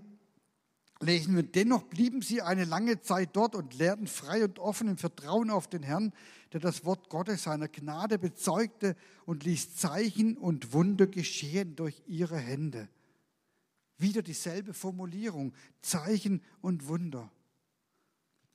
[0.99, 4.99] lesen wir, dennoch blieben sie eine lange Zeit dort und lehrten frei und offen im
[4.99, 6.13] Vertrauen auf den Herrn,
[6.53, 12.37] der das Wort Gottes seiner Gnade bezeugte und ließ Zeichen und Wunder geschehen durch ihre
[12.37, 12.89] Hände.
[13.97, 17.31] Wieder dieselbe Formulierung, Zeichen und Wunder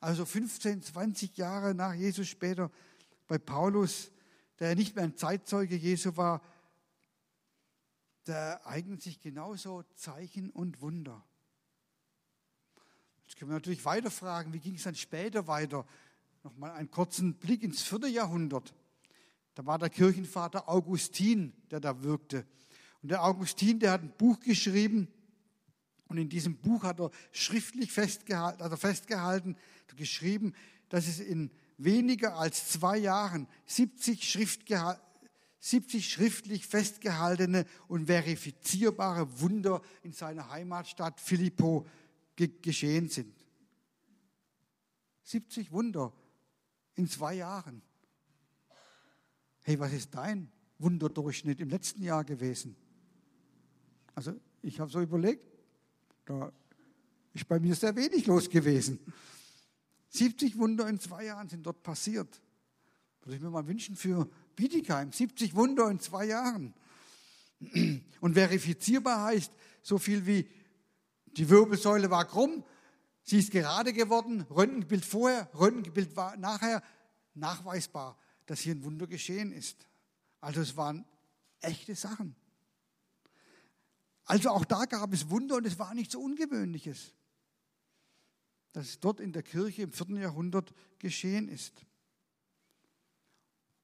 [0.06, 2.70] also 15, 20 Jahre nach Jesus später
[3.28, 4.12] bei Paulus,
[4.60, 6.44] der nicht mehr ein Zeitzeuge Jesu war,
[8.26, 11.26] da eignen sich genauso Zeichen und Wunder.
[13.24, 15.88] Jetzt können wir natürlich weiter fragen, wie ging es dann später weiter?
[16.44, 18.76] Nochmal einen kurzen Blick ins vierte Jahrhundert.
[19.56, 22.46] Da war der Kirchenvater Augustin, der da wirkte.
[23.02, 25.08] Und der Augustin, der hat ein Buch geschrieben,
[26.08, 29.58] und in diesem Buch hat er schriftlich festgehalten, er festgehalten,
[29.96, 30.54] geschrieben,
[30.90, 34.50] dass es in weniger als zwei Jahren 70,
[35.60, 41.86] 70 schriftlich festgehaltene und verifizierbare Wunder in seiner Heimatstadt Philippo
[42.36, 43.34] ge geschehen sind.
[45.24, 46.14] 70 Wunder
[46.96, 47.82] in zwei Jahren.
[49.64, 52.76] Hey, was ist dein Wunderdurchschnitt im letzten Jahr gewesen?
[54.14, 55.44] Also ich habe so überlegt,
[56.26, 56.52] da
[57.34, 59.00] ist bei mir sehr wenig los gewesen.
[60.16, 62.42] 70 Wunder in zwei Jahren sind dort passiert.
[63.22, 65.12] Würde ich mir mal wünschen für Bietigheim.
[65.12, 66.74] 70 Wunder in zwei Jahren.
[68.22, 69.52] Und verifizierbar heißt
[69.82, 70.48] so viel wie
[71.38, 72.64] die Wirbelsäule war krumm,
[73.28, 76.84] Sie ist gerade geworden, Röntgenbild vorher, Röntgenbild nachher,
[77.34, 79.88] nachweisbar, dass hier ein Wunder geschehen ist.
[80.42, 81.06] Also es waren
[81.60, 82.36] echte Sachen.
[84.26, 87.16] Also auch da gab es Wunder und es war nichts Ungewöhnliches,
[88.76, 91.86] dass es dort in der Kirche im vierten Jahrhundert geschehen ist.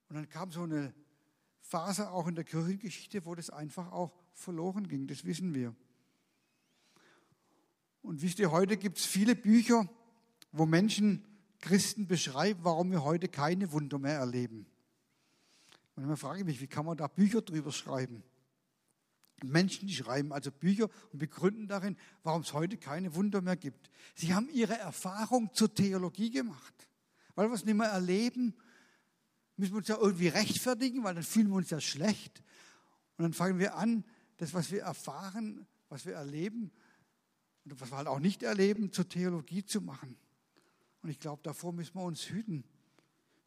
[0.09, 0.93] Und dann kam so eine
[1.61, 5.73] Phase auch in der Kirchengeschichte, wo das einfach auch verloren ging, das wissen wir.
[8.01, 9.87] Und wisst ihr, heute gibt es viele Bücher,
[10.51, 11.25] wo Menschen,
[11.59, 14.65] Christen beschreiben, warum wir heute keine Wunder mehr erleben.
[15.95, 18.23] Manchmal frage ich mich, wie kann man da Bücher drüber schreiben?
[19.43, 23.89] Menschen, die schreiben also Bücher und begründen darin, warum es heute keine Wunder mehr gibt.
[24.15, 26.87] Sie haben ihre Erfahrung zur Theologie gemacht.
[27.35, 28.53] Weil wir es nicht mehr erleben,
[29.57, 32.43] müssen wir uns ja irgendwie rechtfertigen, weil dann fühlen wir uns ja schlecht.
[33.17, 34.03] Und dann fangen wir an,
[34.37, 36.71] das, was wir erfahren, was wir erleben
[37.63, 40.17] und was wir halt auch nicht erleben, zur Theologie zu machen.
[41.01, 42.63] Und ich glaube, davor müssen wir uns hüten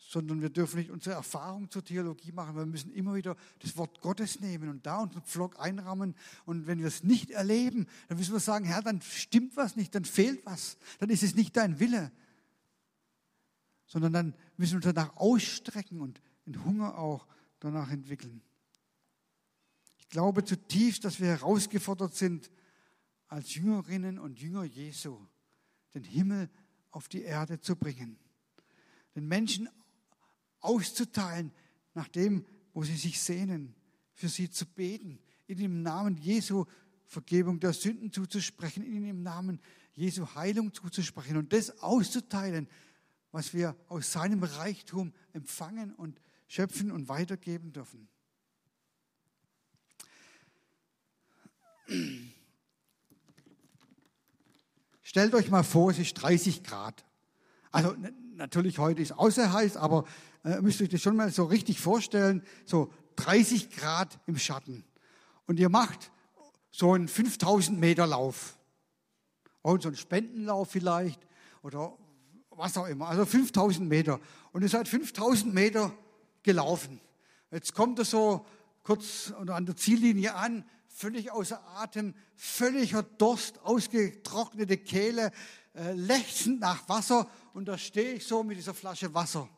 [0.07, 2.57] sondern wir dürfen nicht unsere Erfahrung zur Theologie machen.
[2.57, 6.15] Wir müssen immer wieder das Wort Gottes nehmen und da unseren Pflock einrahmen.
[6.45, 9.95] Und wenn wir es nicht erleben, dann müssen wir sagen, Herr, dann stimmt was nicht,
[9.95, 12.13] dann fehlt was, dann ist es nicht dein Wille.
[13.87, 17.27] Sondern dann müssen wir uns danach ausstrecken und den Hunger auch
[17.61, 18.43] danach entwickeln.
[19.99, 22.51] Ich glaube zutiefst, dass wir herausgefordert sind,
[23.27, 25.19] als Jüngerinnen und Jünger Jesu
[25.95, 26.51] den Himmel
[26.91, 28.19] auf die Erde zu bringen
[29.15, 29.69] den Menschen
[30.65, 31.53] auszuteilen
[31.95, 33.75] nach dem, wo sie sich sehnen,
[34.13, 36.65] für sie zu beten, in dem Namen Jesu
[37.07, 39.61] Vergebung der Sünden zuzusprechen, in dem Namen
[39.93, 42.69] Jesu Heilung zuzusprechen und das auszuteilen,
[43.31, 48.09] was wir aus seinem Reichtum empfangen und schöpfen und weitergeben dürfen.
[55.03, 57.05] Stellt euch mal vor, es ist 30 Grad.
[57.71, 57.95] Also
[58.35, 60.05] natürlich heute ist außer heiß, aber
[60.45, 64.85] äh, müsst ihr euch das schon mal so richtig vorstellen, so 30 Grad im Schatten.
[65.47, 66.13] Und ihr macht
[66.71, 68.59] so einen 5000 Meter Lauf.
[69.63, 71.27] Und so einen Spendenlauf vielleicht
[71.63, 71.97] oder
[72.51, 73.09] was auch immer.
[73.09, 74.21] Also 5000 Meter.
[74.53, 75.93] Und ihr seid 5000 Meter
[76.43, 77.01] gelaufen.
[77.51, 78.45] Jetzt kommt er so
[78.83, 85.31] kurz an der Ziellinie an, völlig außer Atem, völliger Durst, ausgetrocknete Kehle,
[85.75, 89.49] äh, lechzend nach Wasser und da stehe ich so mit dieser Flasche Wasser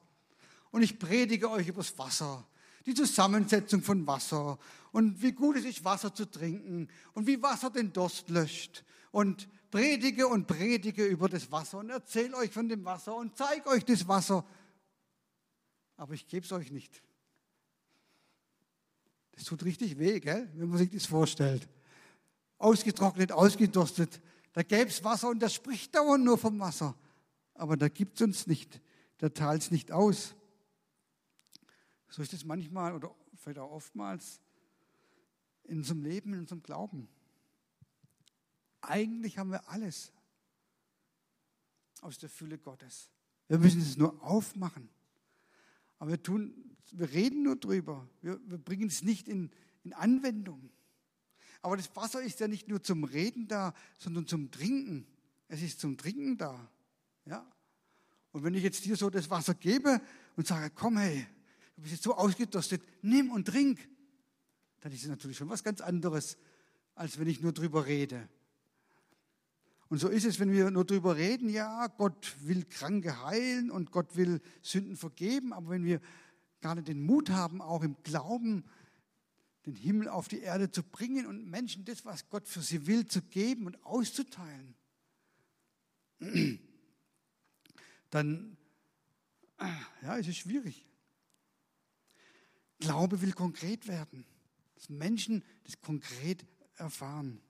[0.71, 2.47] und ich predige euch über das Wasser,
[2.85, 4.59] die Zusammensetzung von Wasser
[4.93, 9.49] und wie gut es ist, Wasser zu trinken und wie Wasser den Durst löscht und
[9.71, 13.85] predige und predige über das Wasser und erzähle euch von dem Wasser und zeige euch
[13.85, 14.45] das Wasser.
[15.97, 17.03] Aber ich gebe es euch nicht.
[19.33, 20.51] Das tut richtig weh, gell?
[20.55, 21.69] wenn man sich das vorstellt.
[22.59, 24.21] Ausgetrocknet, ausgedurstet,
[24.53, 26.95] da gäbe es Wasser und der spricht dauernd nur vom Wasser.
[27.53, 28.81] Aber da gibt es uns nicht.
[29.21, 30.35] Der teilt es nicht aus.
[32.09, 34.41] So ist es manchmal oder vielleicht auch oftmals
[35.65, 37.09] in unserem Leben, in unserem Glauben.
[38.81, 40.13] Eigentlich haben wir alles
[42.01, 43.11] aus der Fülle Gottes.
[43.49, 44.89] Wir müssen es nur aufmachen.
[45.99, 48.09] Aber wir, tun, wir reden nur drüber.
[48.23, 49.51] Wir, wir bringen es nicht in,
[49.85, 50.71] in Anwendung.
[51.63, 55.07] Aber das Wasser ist ja nicht nur zum Reden da, sondern zum Trinken.
[55.49, 56.71] Es ist zum Trinken da.
[57.25, 57.47] Ja?
[58.33, 60.01] Und wenn ich jetzt dir so das Wasser gebe
[60.37, 61.27] und sage, komm hey,
[61.77, 63.79] du bist jetzt so ausgedurstet, nimm und trink,
[64.81, 66.37] dann ist es natürlich schon was ganz anderes,
[66.95, 68.29] als wenn ich nur drüber rede.
[69.89, 73.93] Und so ist es, wenn wir nur drüber reden, ja, Gott will Kranke heilen und
[73.93, 76.01] Gott will Sünden vergeben, aber wenn wir
[76.61, 78.65] gar nicht den Mut haben, auch im Glauben
[79.67, 83.07] den Himmel auf die Erde zu bringen und Menschen das, was Gott für sie will,
[83.07, 84.75] zu geben und auszuteilen,
[88.11, 88.57] dann
[90.03, 90.87] ja, ist es schwierig.
[92.79, 94.25] Glaube will konkret werden,
[94.75, 96.45] dass Menschen das konkret
[96.77, 97.41] erfahren.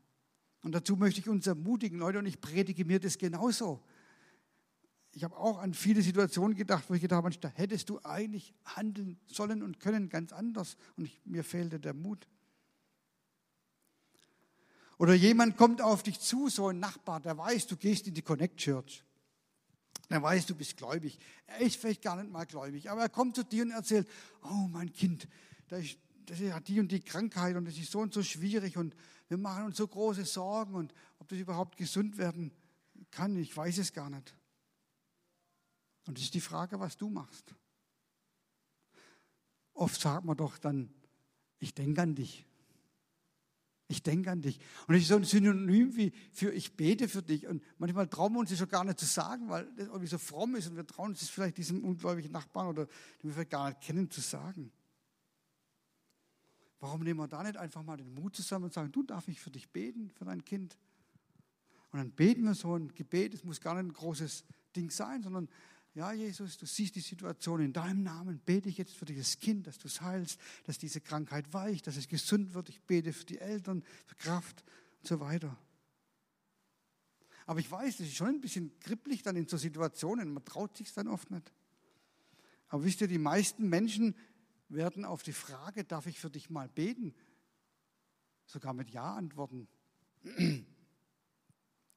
[0.62, 3.82] Und dazu möchte ich uns ermutigen, Leute, und ich predige mir das genauso
[5.16, 8.52] ich habe auch an viele Situationen gedacht, wo ich gedacht habe, da hättest du eigentlich
[8.66, 10.77] handeln sollen und können ganz anders.
[10.94, 12.29] Und ich, mir fehlte der Mut.
[14.98, 18.20] Oder jemand kommt auf dich zu, so ein Nachbar, der weiß, du gehst in die
[18.20, 19.06] Connect Church.
[20.09, 21.19] Der weiß, du bist gläubig.
[21.46, 24.09] Er ist vielleicht gar nicht mal gläubig, aber er kommt zu dir und erzählt,
[24.42, 25.29] oh mein Kind,
[25.69, 25.85] das,
[26.52, 28.94] hat die und die Krankheit und es ist so und so schwierig und
[29.29, 32.52] wir machen uns so große Sorgen und ob das überhaupt gesund werden
[33.11, 34.35] kann, ich weiß es gar nicht.
[36.07, 37.54] Und es ist die Frage, was du machst.
[39.75, 40.94] Oft sagt man doch dann,
[41.59, 42.46] ich denke an dich.
[43.88, 44.58] Ich denke an dich.
[44.88, 47.46] Und das ist so ein Synonym wie für ich bete für dich.
[47.46, 50.18] Und manchmal trauen wir uns das schon gar nicht zu sagen, weil das irgendwie so
[50.18, 53.50] fromm ist und wir trauen uns das vielleicht diesem ungläubigen Nachbarn oder den wir vielleicht
[53.50, 54.72] gar nicht kennen zu sagen.
[56.80, 59.40] Warum nehmen wir da nicht einfach mal den Mut zusammen und sagen, du darf ich
[59.40, 60.76] für dich beten, für dein Kind?
[61.92, 65.22] Und dann beten wir so ein Gebet, es muss gar nicht ein großes Ding sein,
[65.22, 65.48] sondern
[65.97, 68.38] ja, Jesus, du siehst die Situation in deinem Namen.
[68.44, 71.97] Bete ich jetzt für dieses Kind, dass du es heilst, dass diese Krankheit weicht, dass
[71.97, 72.69] es gesund wird.
[72.69, 74.63] Ich bete für die Eltern, für Kraft
[74.99, 75.57] und so weiter.
[77.47, 80.35] Aber ich weiß, das ist schon ein bisschen kribbelig dann in so Situationen.
[80.35, 81.51] Man traut sich dann oft nicht.
[82.69, 84.15] Aber wisst ihr, die meisten Menschen
[84.69, 87.15] werden auf die Frage, darf ich für dich mal beten,
[88.44, 89.67] sogar mit Ja antworten.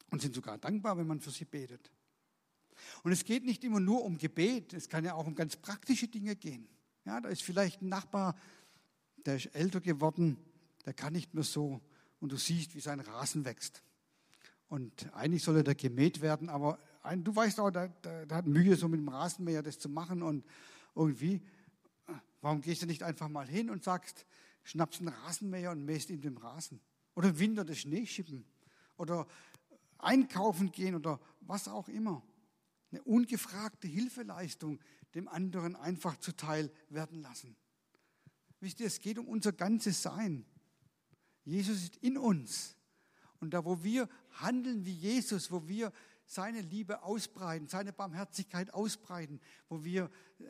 [0.09, 1.91] Und sind sogar dankbar, wenn man für sie betet.
[3.03, 6.07] Und es geht nicht immer nur um Gebet, es kann ja auch um ganz praktische
[6.07, 6.67] Dinge gehen.
[7.05, 8.35] Ja, da ist vielleicht ein Nachbar,
[9.25, 10.37] der ist älter geworden,
[10.85, 11.81] der kann nicht mehr so
[12.19, 13.83] und du siehst, wie sein Rasen wächst.
[14.67, 18.37] Und eigentlich soll er da gemäht werden, aber ein, du weißt auch, der, der, der,
[18.37, 20.45] hat Mühe, so mit dem Rasenmäher das zu machen und
[20.95, 21.41] irgendwie,
[22.41, 24.25] warum gehst du nicht einfach mal hin und sagst,
[24.63, 26.79] schnappst einen Rasenmäher und mähst ihm den Rasen?
[27.15, 28.45] Oder im Winter das Schnee schippen
[28.97, 29.25] oder
[29.97, 32.21] einkaufen gehen oder was auch immer
[32.91, 34.79] eine ungefragte Hilfeleistung
[35.15, 37.55] dem anderen einfach zuteil werden lassen.
[38.59, 40.45] Wisst ihr, es geht um unser ganzes Sein.
[41.45, 42.75] Jesus ist in uns.
[43.39, 45.91] Und da, wo wir handeln wie Jesus, wo wir
[46.25, 50.43] seine Liebe ausbreiten, seine Barmherzigkeit ausbreiten, wo wir äh,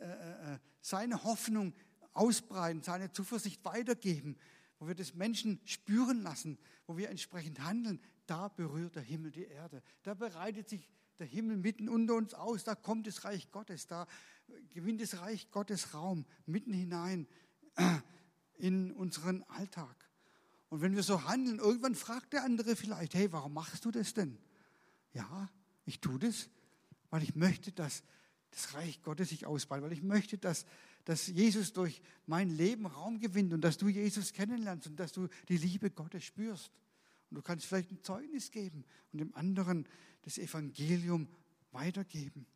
[0.54, 1.74] äh, seine Hoffnung
[2.12, 4.36] ausbreiten, seine Zuversicht weitergeben,
[4.78, 9.44] wo wir das Menschen spüren lassen, wo wir entsprechend handeln, da berührt der Himmel die
[9.44, 9.82] Erde.
[10.02, 10.88] Da bereitet sich
[11.20, 14.06] der Himmel mitten unter uns aus, da kommt das Reich Gottes, da
[14.72, 17.28] gewinnt das Reich Gottes Raum mitten hinein
[18.58, 20.08] in unseren Alltag.
[20.70, 24.14] Und wenn wir so handeln, irgendwann fragt der andere vielleicht, hey, warum machst du das
[24.14, 24.38] denn?
[25.12, 25.50] Ja,
[25.84, 26.48] ich tue das,
[27.10, 28.02] weil ich möchte, dass
[28.50, 30.64] das Reich Gottes sich ausbreitet, weil ich möchte, dass,
[31.04, 35.28] dass Jesus durch mein Leben Raum gewinnt und dass du Jesus kennenlernst und dass du
[35.48, 36.72] die Liebe Gottes spürst.
[37.30, 39.86] Und du kannst vielleicht ein Zeugnis geben und dem anderen
[40.22, 41.28] das Evangelium
[41.70, 42.46] weitergeben.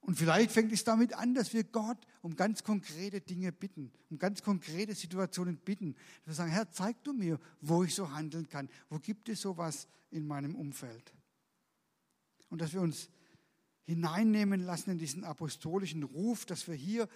[0.00, 4.18] Und vielleicht fängt es damit an, dass wir Gott um ganz konkrete Dinge bitten, um
[4.18, 5.94] ganz konkrete Situationen bitten.
[6.24, 8.68] Dass wir sagen, Herr, zeig du mir, wo ich so handeln kann.
[8.88, 11.14] Wo gibt es sowas in meinem Umfeld?
[12.48, 13.10] Und dass wir uns
[13.84, 17.08] hineinnehmen lassen in diesen apostolischen Ruf, dass wir hier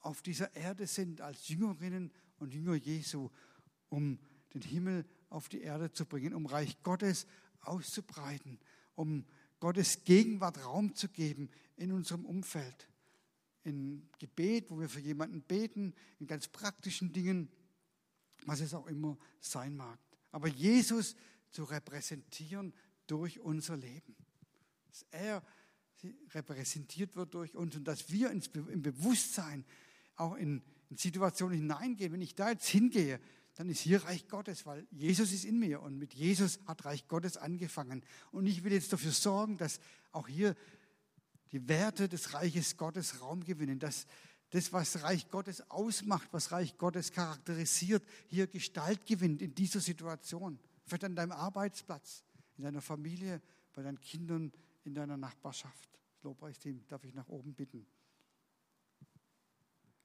[0.00, 3.30] auf dieser Erde sind als Jüngerinnen und Jünger Jesu,
[3.88, 4.18] um
[4.54, 7.26] den Himmel auf die Erde zu bringen, um Reich Gottes
[7.60, 8.58] auszubreiten,
[8.94, 9.24] um
[9.60, 12.88] Gottes Gegenwart Raum zu geben in unserem Umfeld.
[13.64, 17.50] In Gebet, wo wir für jemanden beten, in ganz praktischen Dingen,
[18.46, 19.98] was es auch immer sein mag.
[20.30, 21.16] Aber Jesus
[21.50, 22.72] zu repräsentieren
[23.06, 24.16] durch unser Leben.
[24.86, 25.42] Dass er
[26.30, 29.64] repräsentiert wird durch uns und dass wir im Bewusstsein
[30.14, 32.12] auch in, in Situationen hineingehen.
[32.12, 33.20] Wenn ich da jetzt hingehe,
[33.58, 37.08] dann ist hier Reich Gottes, weil Jesus ist in mir und mit Jesus hat Reich
[37.08, 38.04] Gottes angefangen.
[38.30, 39.80] Und ich will jetzt dafür sorgen, dass
[40.12, 40.54] auch hier
[41.50, 44.06] die Werte des Reiches Gottes Raum gewinnen, dass
[44.50, 50.60] das, was Reich Gottes ausmacht, was Reich Gottes charakterisiert, hier Gestalt gewinnt in dieser Situation.
[50.86, 52.22] Vielleicht an deinem Arbeitsplatz,
[52.58, 53.42] in deiner Familie,
[53.74, 54.52] bei deinen Kindern,
[54.84, 55.98] in deiner Nachbarschaft.
[56.22, 57.88] Lobpreisteam darf ich nach oben bitten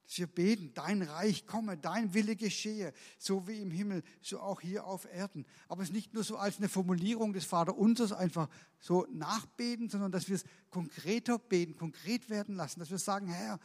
[0.05, 4.61] dass wir beten, dein Reich komme, dein Wille geschehe, so wie im Himmel, so auch
[4.61, 5.45] hier auf Erden.
[5.67, 8.49] Aber es ist nicht nur so als eine Formulierung des Vaterunsers einfach
[8.79, 13.59] so nachbeten, sondern dass wir es konkreter beten, konkret werden lassen, dass wir sagen, Herr,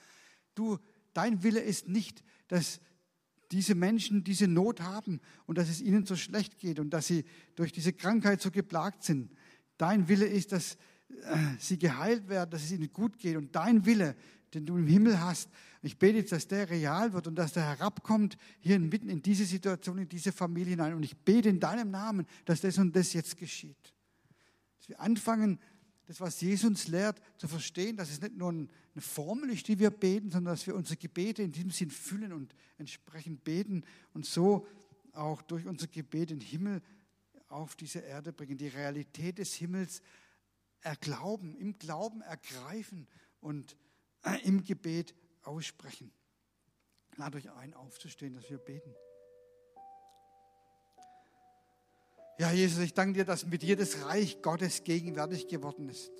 [0.55, 0.79] du,
[1.13, 2.81] dein Wille ist nicht, dass
[3.51, 7.25] diese Menschen diese Not haben und dass es ihnen so schlecht geht und dass sie
[7.57, 9.33] durch diese Krankheit so geplagt sind.
[9.79, 10.77] Dein Wille ist, dass
[11.59, 13.37] sie geheilt werden, dass es ihnen gut geht.
[13.37, 14.15] Und dein Wille
[14.55, 15.51] den du im Himmel hast.
[15.83, 19.45] Ich bete jetzt, dass der real wird und dass der herabkommt hier mitten in diese
[19.45, 20.95] Situation, in diese Familie hinein.
[20.95, 23.95] Und ich bete in deinem Namen, dass das und das jetzt geschieht.
[24.79, 25.59] Dass wir anfangen,
[26.07, 29.91] das, was Jesus lehrt, zu verstehen, dass es nicht nur eine Formel ist, die wir
[29.91, 33.85] beten, sondern dass wir unsere Gebete in diesem Sinn füllen und entsprechend beten
[34.15, 34.67] und so
[35.13, 36.81] auch durch unser Gebet den Himmel
[37.49, 40.01] auf diese Erde bringen, die Realität des Himmels
[40.83, 43.09] erglauben, im Glauben ergreifen
[43.41, 43.77] und
[44.25, 46.13] äh, im Gebet aussprechen.
[47.17, 48.95] Lade euch ein, aufzustehen, dass wir beten.
[52.39, 56.13] Ja, Jesus, ich danke dir, dass mit dir das Reich Gottes gegenwärtig geworden ist.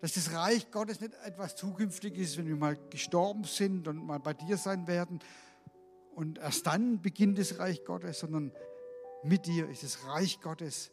[0.00, 4.18] Dass das Reich Gottes nicht etwas Zukünftiges ist, wenn wir mal gestorben sind und mal
[4.18, 5.20] bei dir sein werden
[6.14, 8.52] und erst dann beginnt das Reich Gottes, sondern
[9.22, 10.92] mit dir ist das Reich Gottes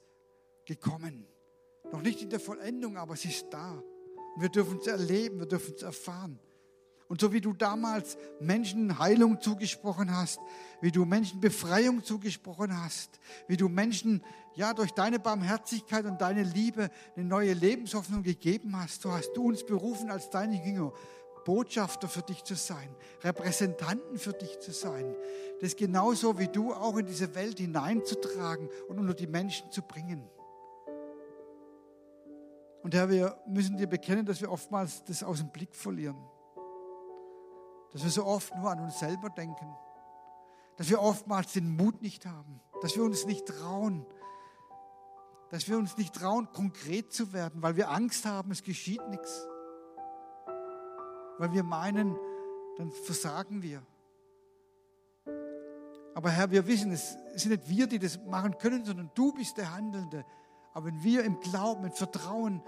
[0.65, 1.27] gekommen.
[1.91, 3.83] Noch nicht in der Vollendung, aber es ist da.
[4.35, 6.39] Und wir dürfen es erleben, wir dürfen es erfahren.
[7.11, 10.39] Und so wie du damals Menschen Heilung zugesprochen hast,
[10.79, 13.19] wie du Menschen Befreiung zugesprochen hast,
[13.49, 14.23] wie du Menschen
[14.55, 19.45] ja durch deine Barmherzigkeit und deine Liebe eine neue Lebenshoffnung gegeben hast, so hast du
[19.45, 20.93] uns berufen als deine Jünger,
[21.43, 22.87] Botschafter für dich zu sein,
[23.23, 25.13] Repräsentanten für dich zu sein.
[25.59, 30.23] Das genauso wie du auch in diese Welt hineinzutragen und unter die Menschen zu bringen.
[32.83, 36.17] Und Herr, wir müssen dir bekennen, dass wir oftmals das aus dem Blick verlieren.
[37.91, 39.75] Dass wir so oft nur an uns selber denken,
[40.77, 44.05] dass wir oftmals den Mut nicht haben, dass wir uns nicht trauen,
[45.49, 49.47] dass wir uns nicht trauen, konkret zu werden, weil wir Angst haben, es geschieht nichts,
[51.37, 52.17] weil wir meinen,
[52.77, 53.83] dann versagen wir.
[56.13, 59.57] Aber Herr, wir wissen, es sind nicht wir, die das machen können, sondern du bist
[59.57, 60.25] der Handelnde.
[60.73, 62.63] Aber wenn wir im Glauben, im Vertrauen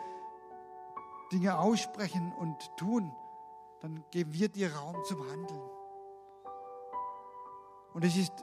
[1.31, 3.11] Dinge aussprechen und tun,
[3.81, 5.61] dann geben wir dir Raum zum Handeln.
[7.93, 8.33] Und es ist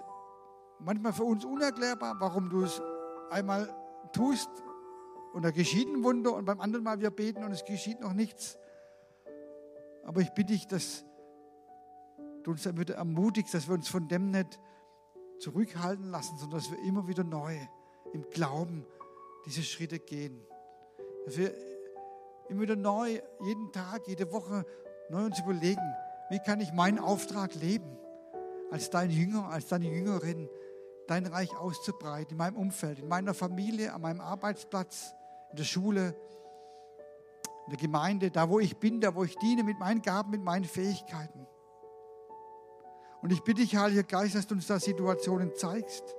[0.78, 2.80] manchmal für uns unerklärbar, warum du es
[3.30, 3.74] einmal
[4.12, 4.50] tust
[5.32, 8.12] und da geschieht ein Wunder und beim anderen Mal wir beten und es geschieht noch
[8.12, 8.58] nichts.
[10.04, 11.04] Aber ich bitte dich, dass
[12.42, 14.58] du uns damit ermutigst, dass wir uns von dem nicht
[15.38, 17.56] zurückhalten lassen, sondern dass wir immer wieder neu
[18.12, 18.86] im Glauben
[19.46, 20.46] diese Schritte gehen.
[21.24, 21.54] Dass wir
[22.48, 24.64] immer wieder neu, jeden Tag, jede Woche
[25.08, 25.82] neu uns überlegen,
[26.30, 27.98] wie kann ich meinen Auftrag leben,
[28.70, 30.48] als dein Jünger, als deine Jüngerin,
[31.06, 35.14] dein Reich auszubreiten, in meinem Umfeld, in meiner Familie, an meinem Arbeitsplatz,
[35.50, 36.14] in der Schule,
[37.66, 40.42] in der Gemeinde, da wo ich bin, da wo ich diene, mit meinen Gaben, mit
[40.42, 41.46] meinen Fähigkeiten.
[43.22, 46.16] Und ich bitte dich, Heiliger Geist, dass du uns da Situationen zeigst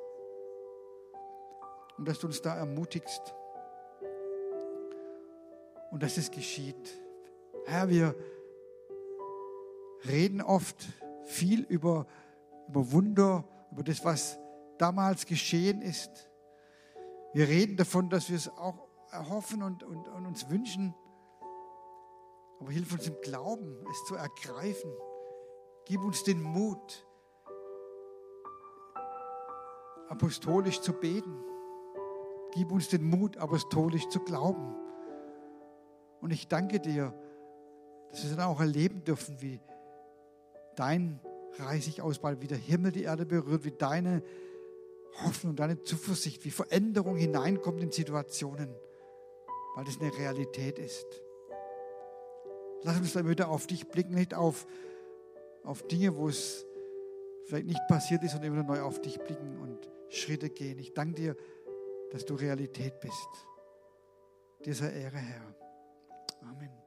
[2.02, 3.36] und dass du uns da ermutigst
[5.91, 6.99] und dass es geschieht.
[7.68, 8.16] Herr, wir
[10.08, 10.84] reden oft
[11.26, 12.08] viel über,
[12.68, 14.39] über Wunder, über das, was
[14.80, 16.32] damals geschehen ist.
[17.34, 20.95] Wir reden davon, dass wir es auch erhoffen und, und, und uns wünschen.
[22.60, 24.91] Aber hilf uns im Glauben, es zu ergreifen.
[25.86, 27.06] Gib uns den Mut,
[30.10, 31.51] apostolisch zu beten.
[32.54, 34.76] Gib uns den Mut, apostolisch zu glauben.
[36.22, 37.14] Und ich danke dir,
[38.12, 39.60] dass wir dann auch erleben dürfen, wie
[40.76, 41.20] dein
[41.58, 44.24] Reich sich ausbreitet, wie der Himmel die Erde berührt, wie deine
[45.24, 48.70] Hoffnung, deine Zuversicht, wie Veränderung hineinkommt in Situationen,
[49.76, 51.06] weil das eine Realität ist.
[52.84, 54.66] Lass uns dann wieder auf dich blicken, nicht auf,
[55.64, 56.66] auf Dinge, wo es
[57.45, 60.80] vielleicht nicht passiert ist, sondern immer neu auf dich blicken und Schritte gehen.
[60.80, 61.36] Ich danke dir,
[62.12, 63.47] dass du Realität bist.
[64.66, 65.55] Dieser Ehre, Herr.
[66.41, 66.80] Amen.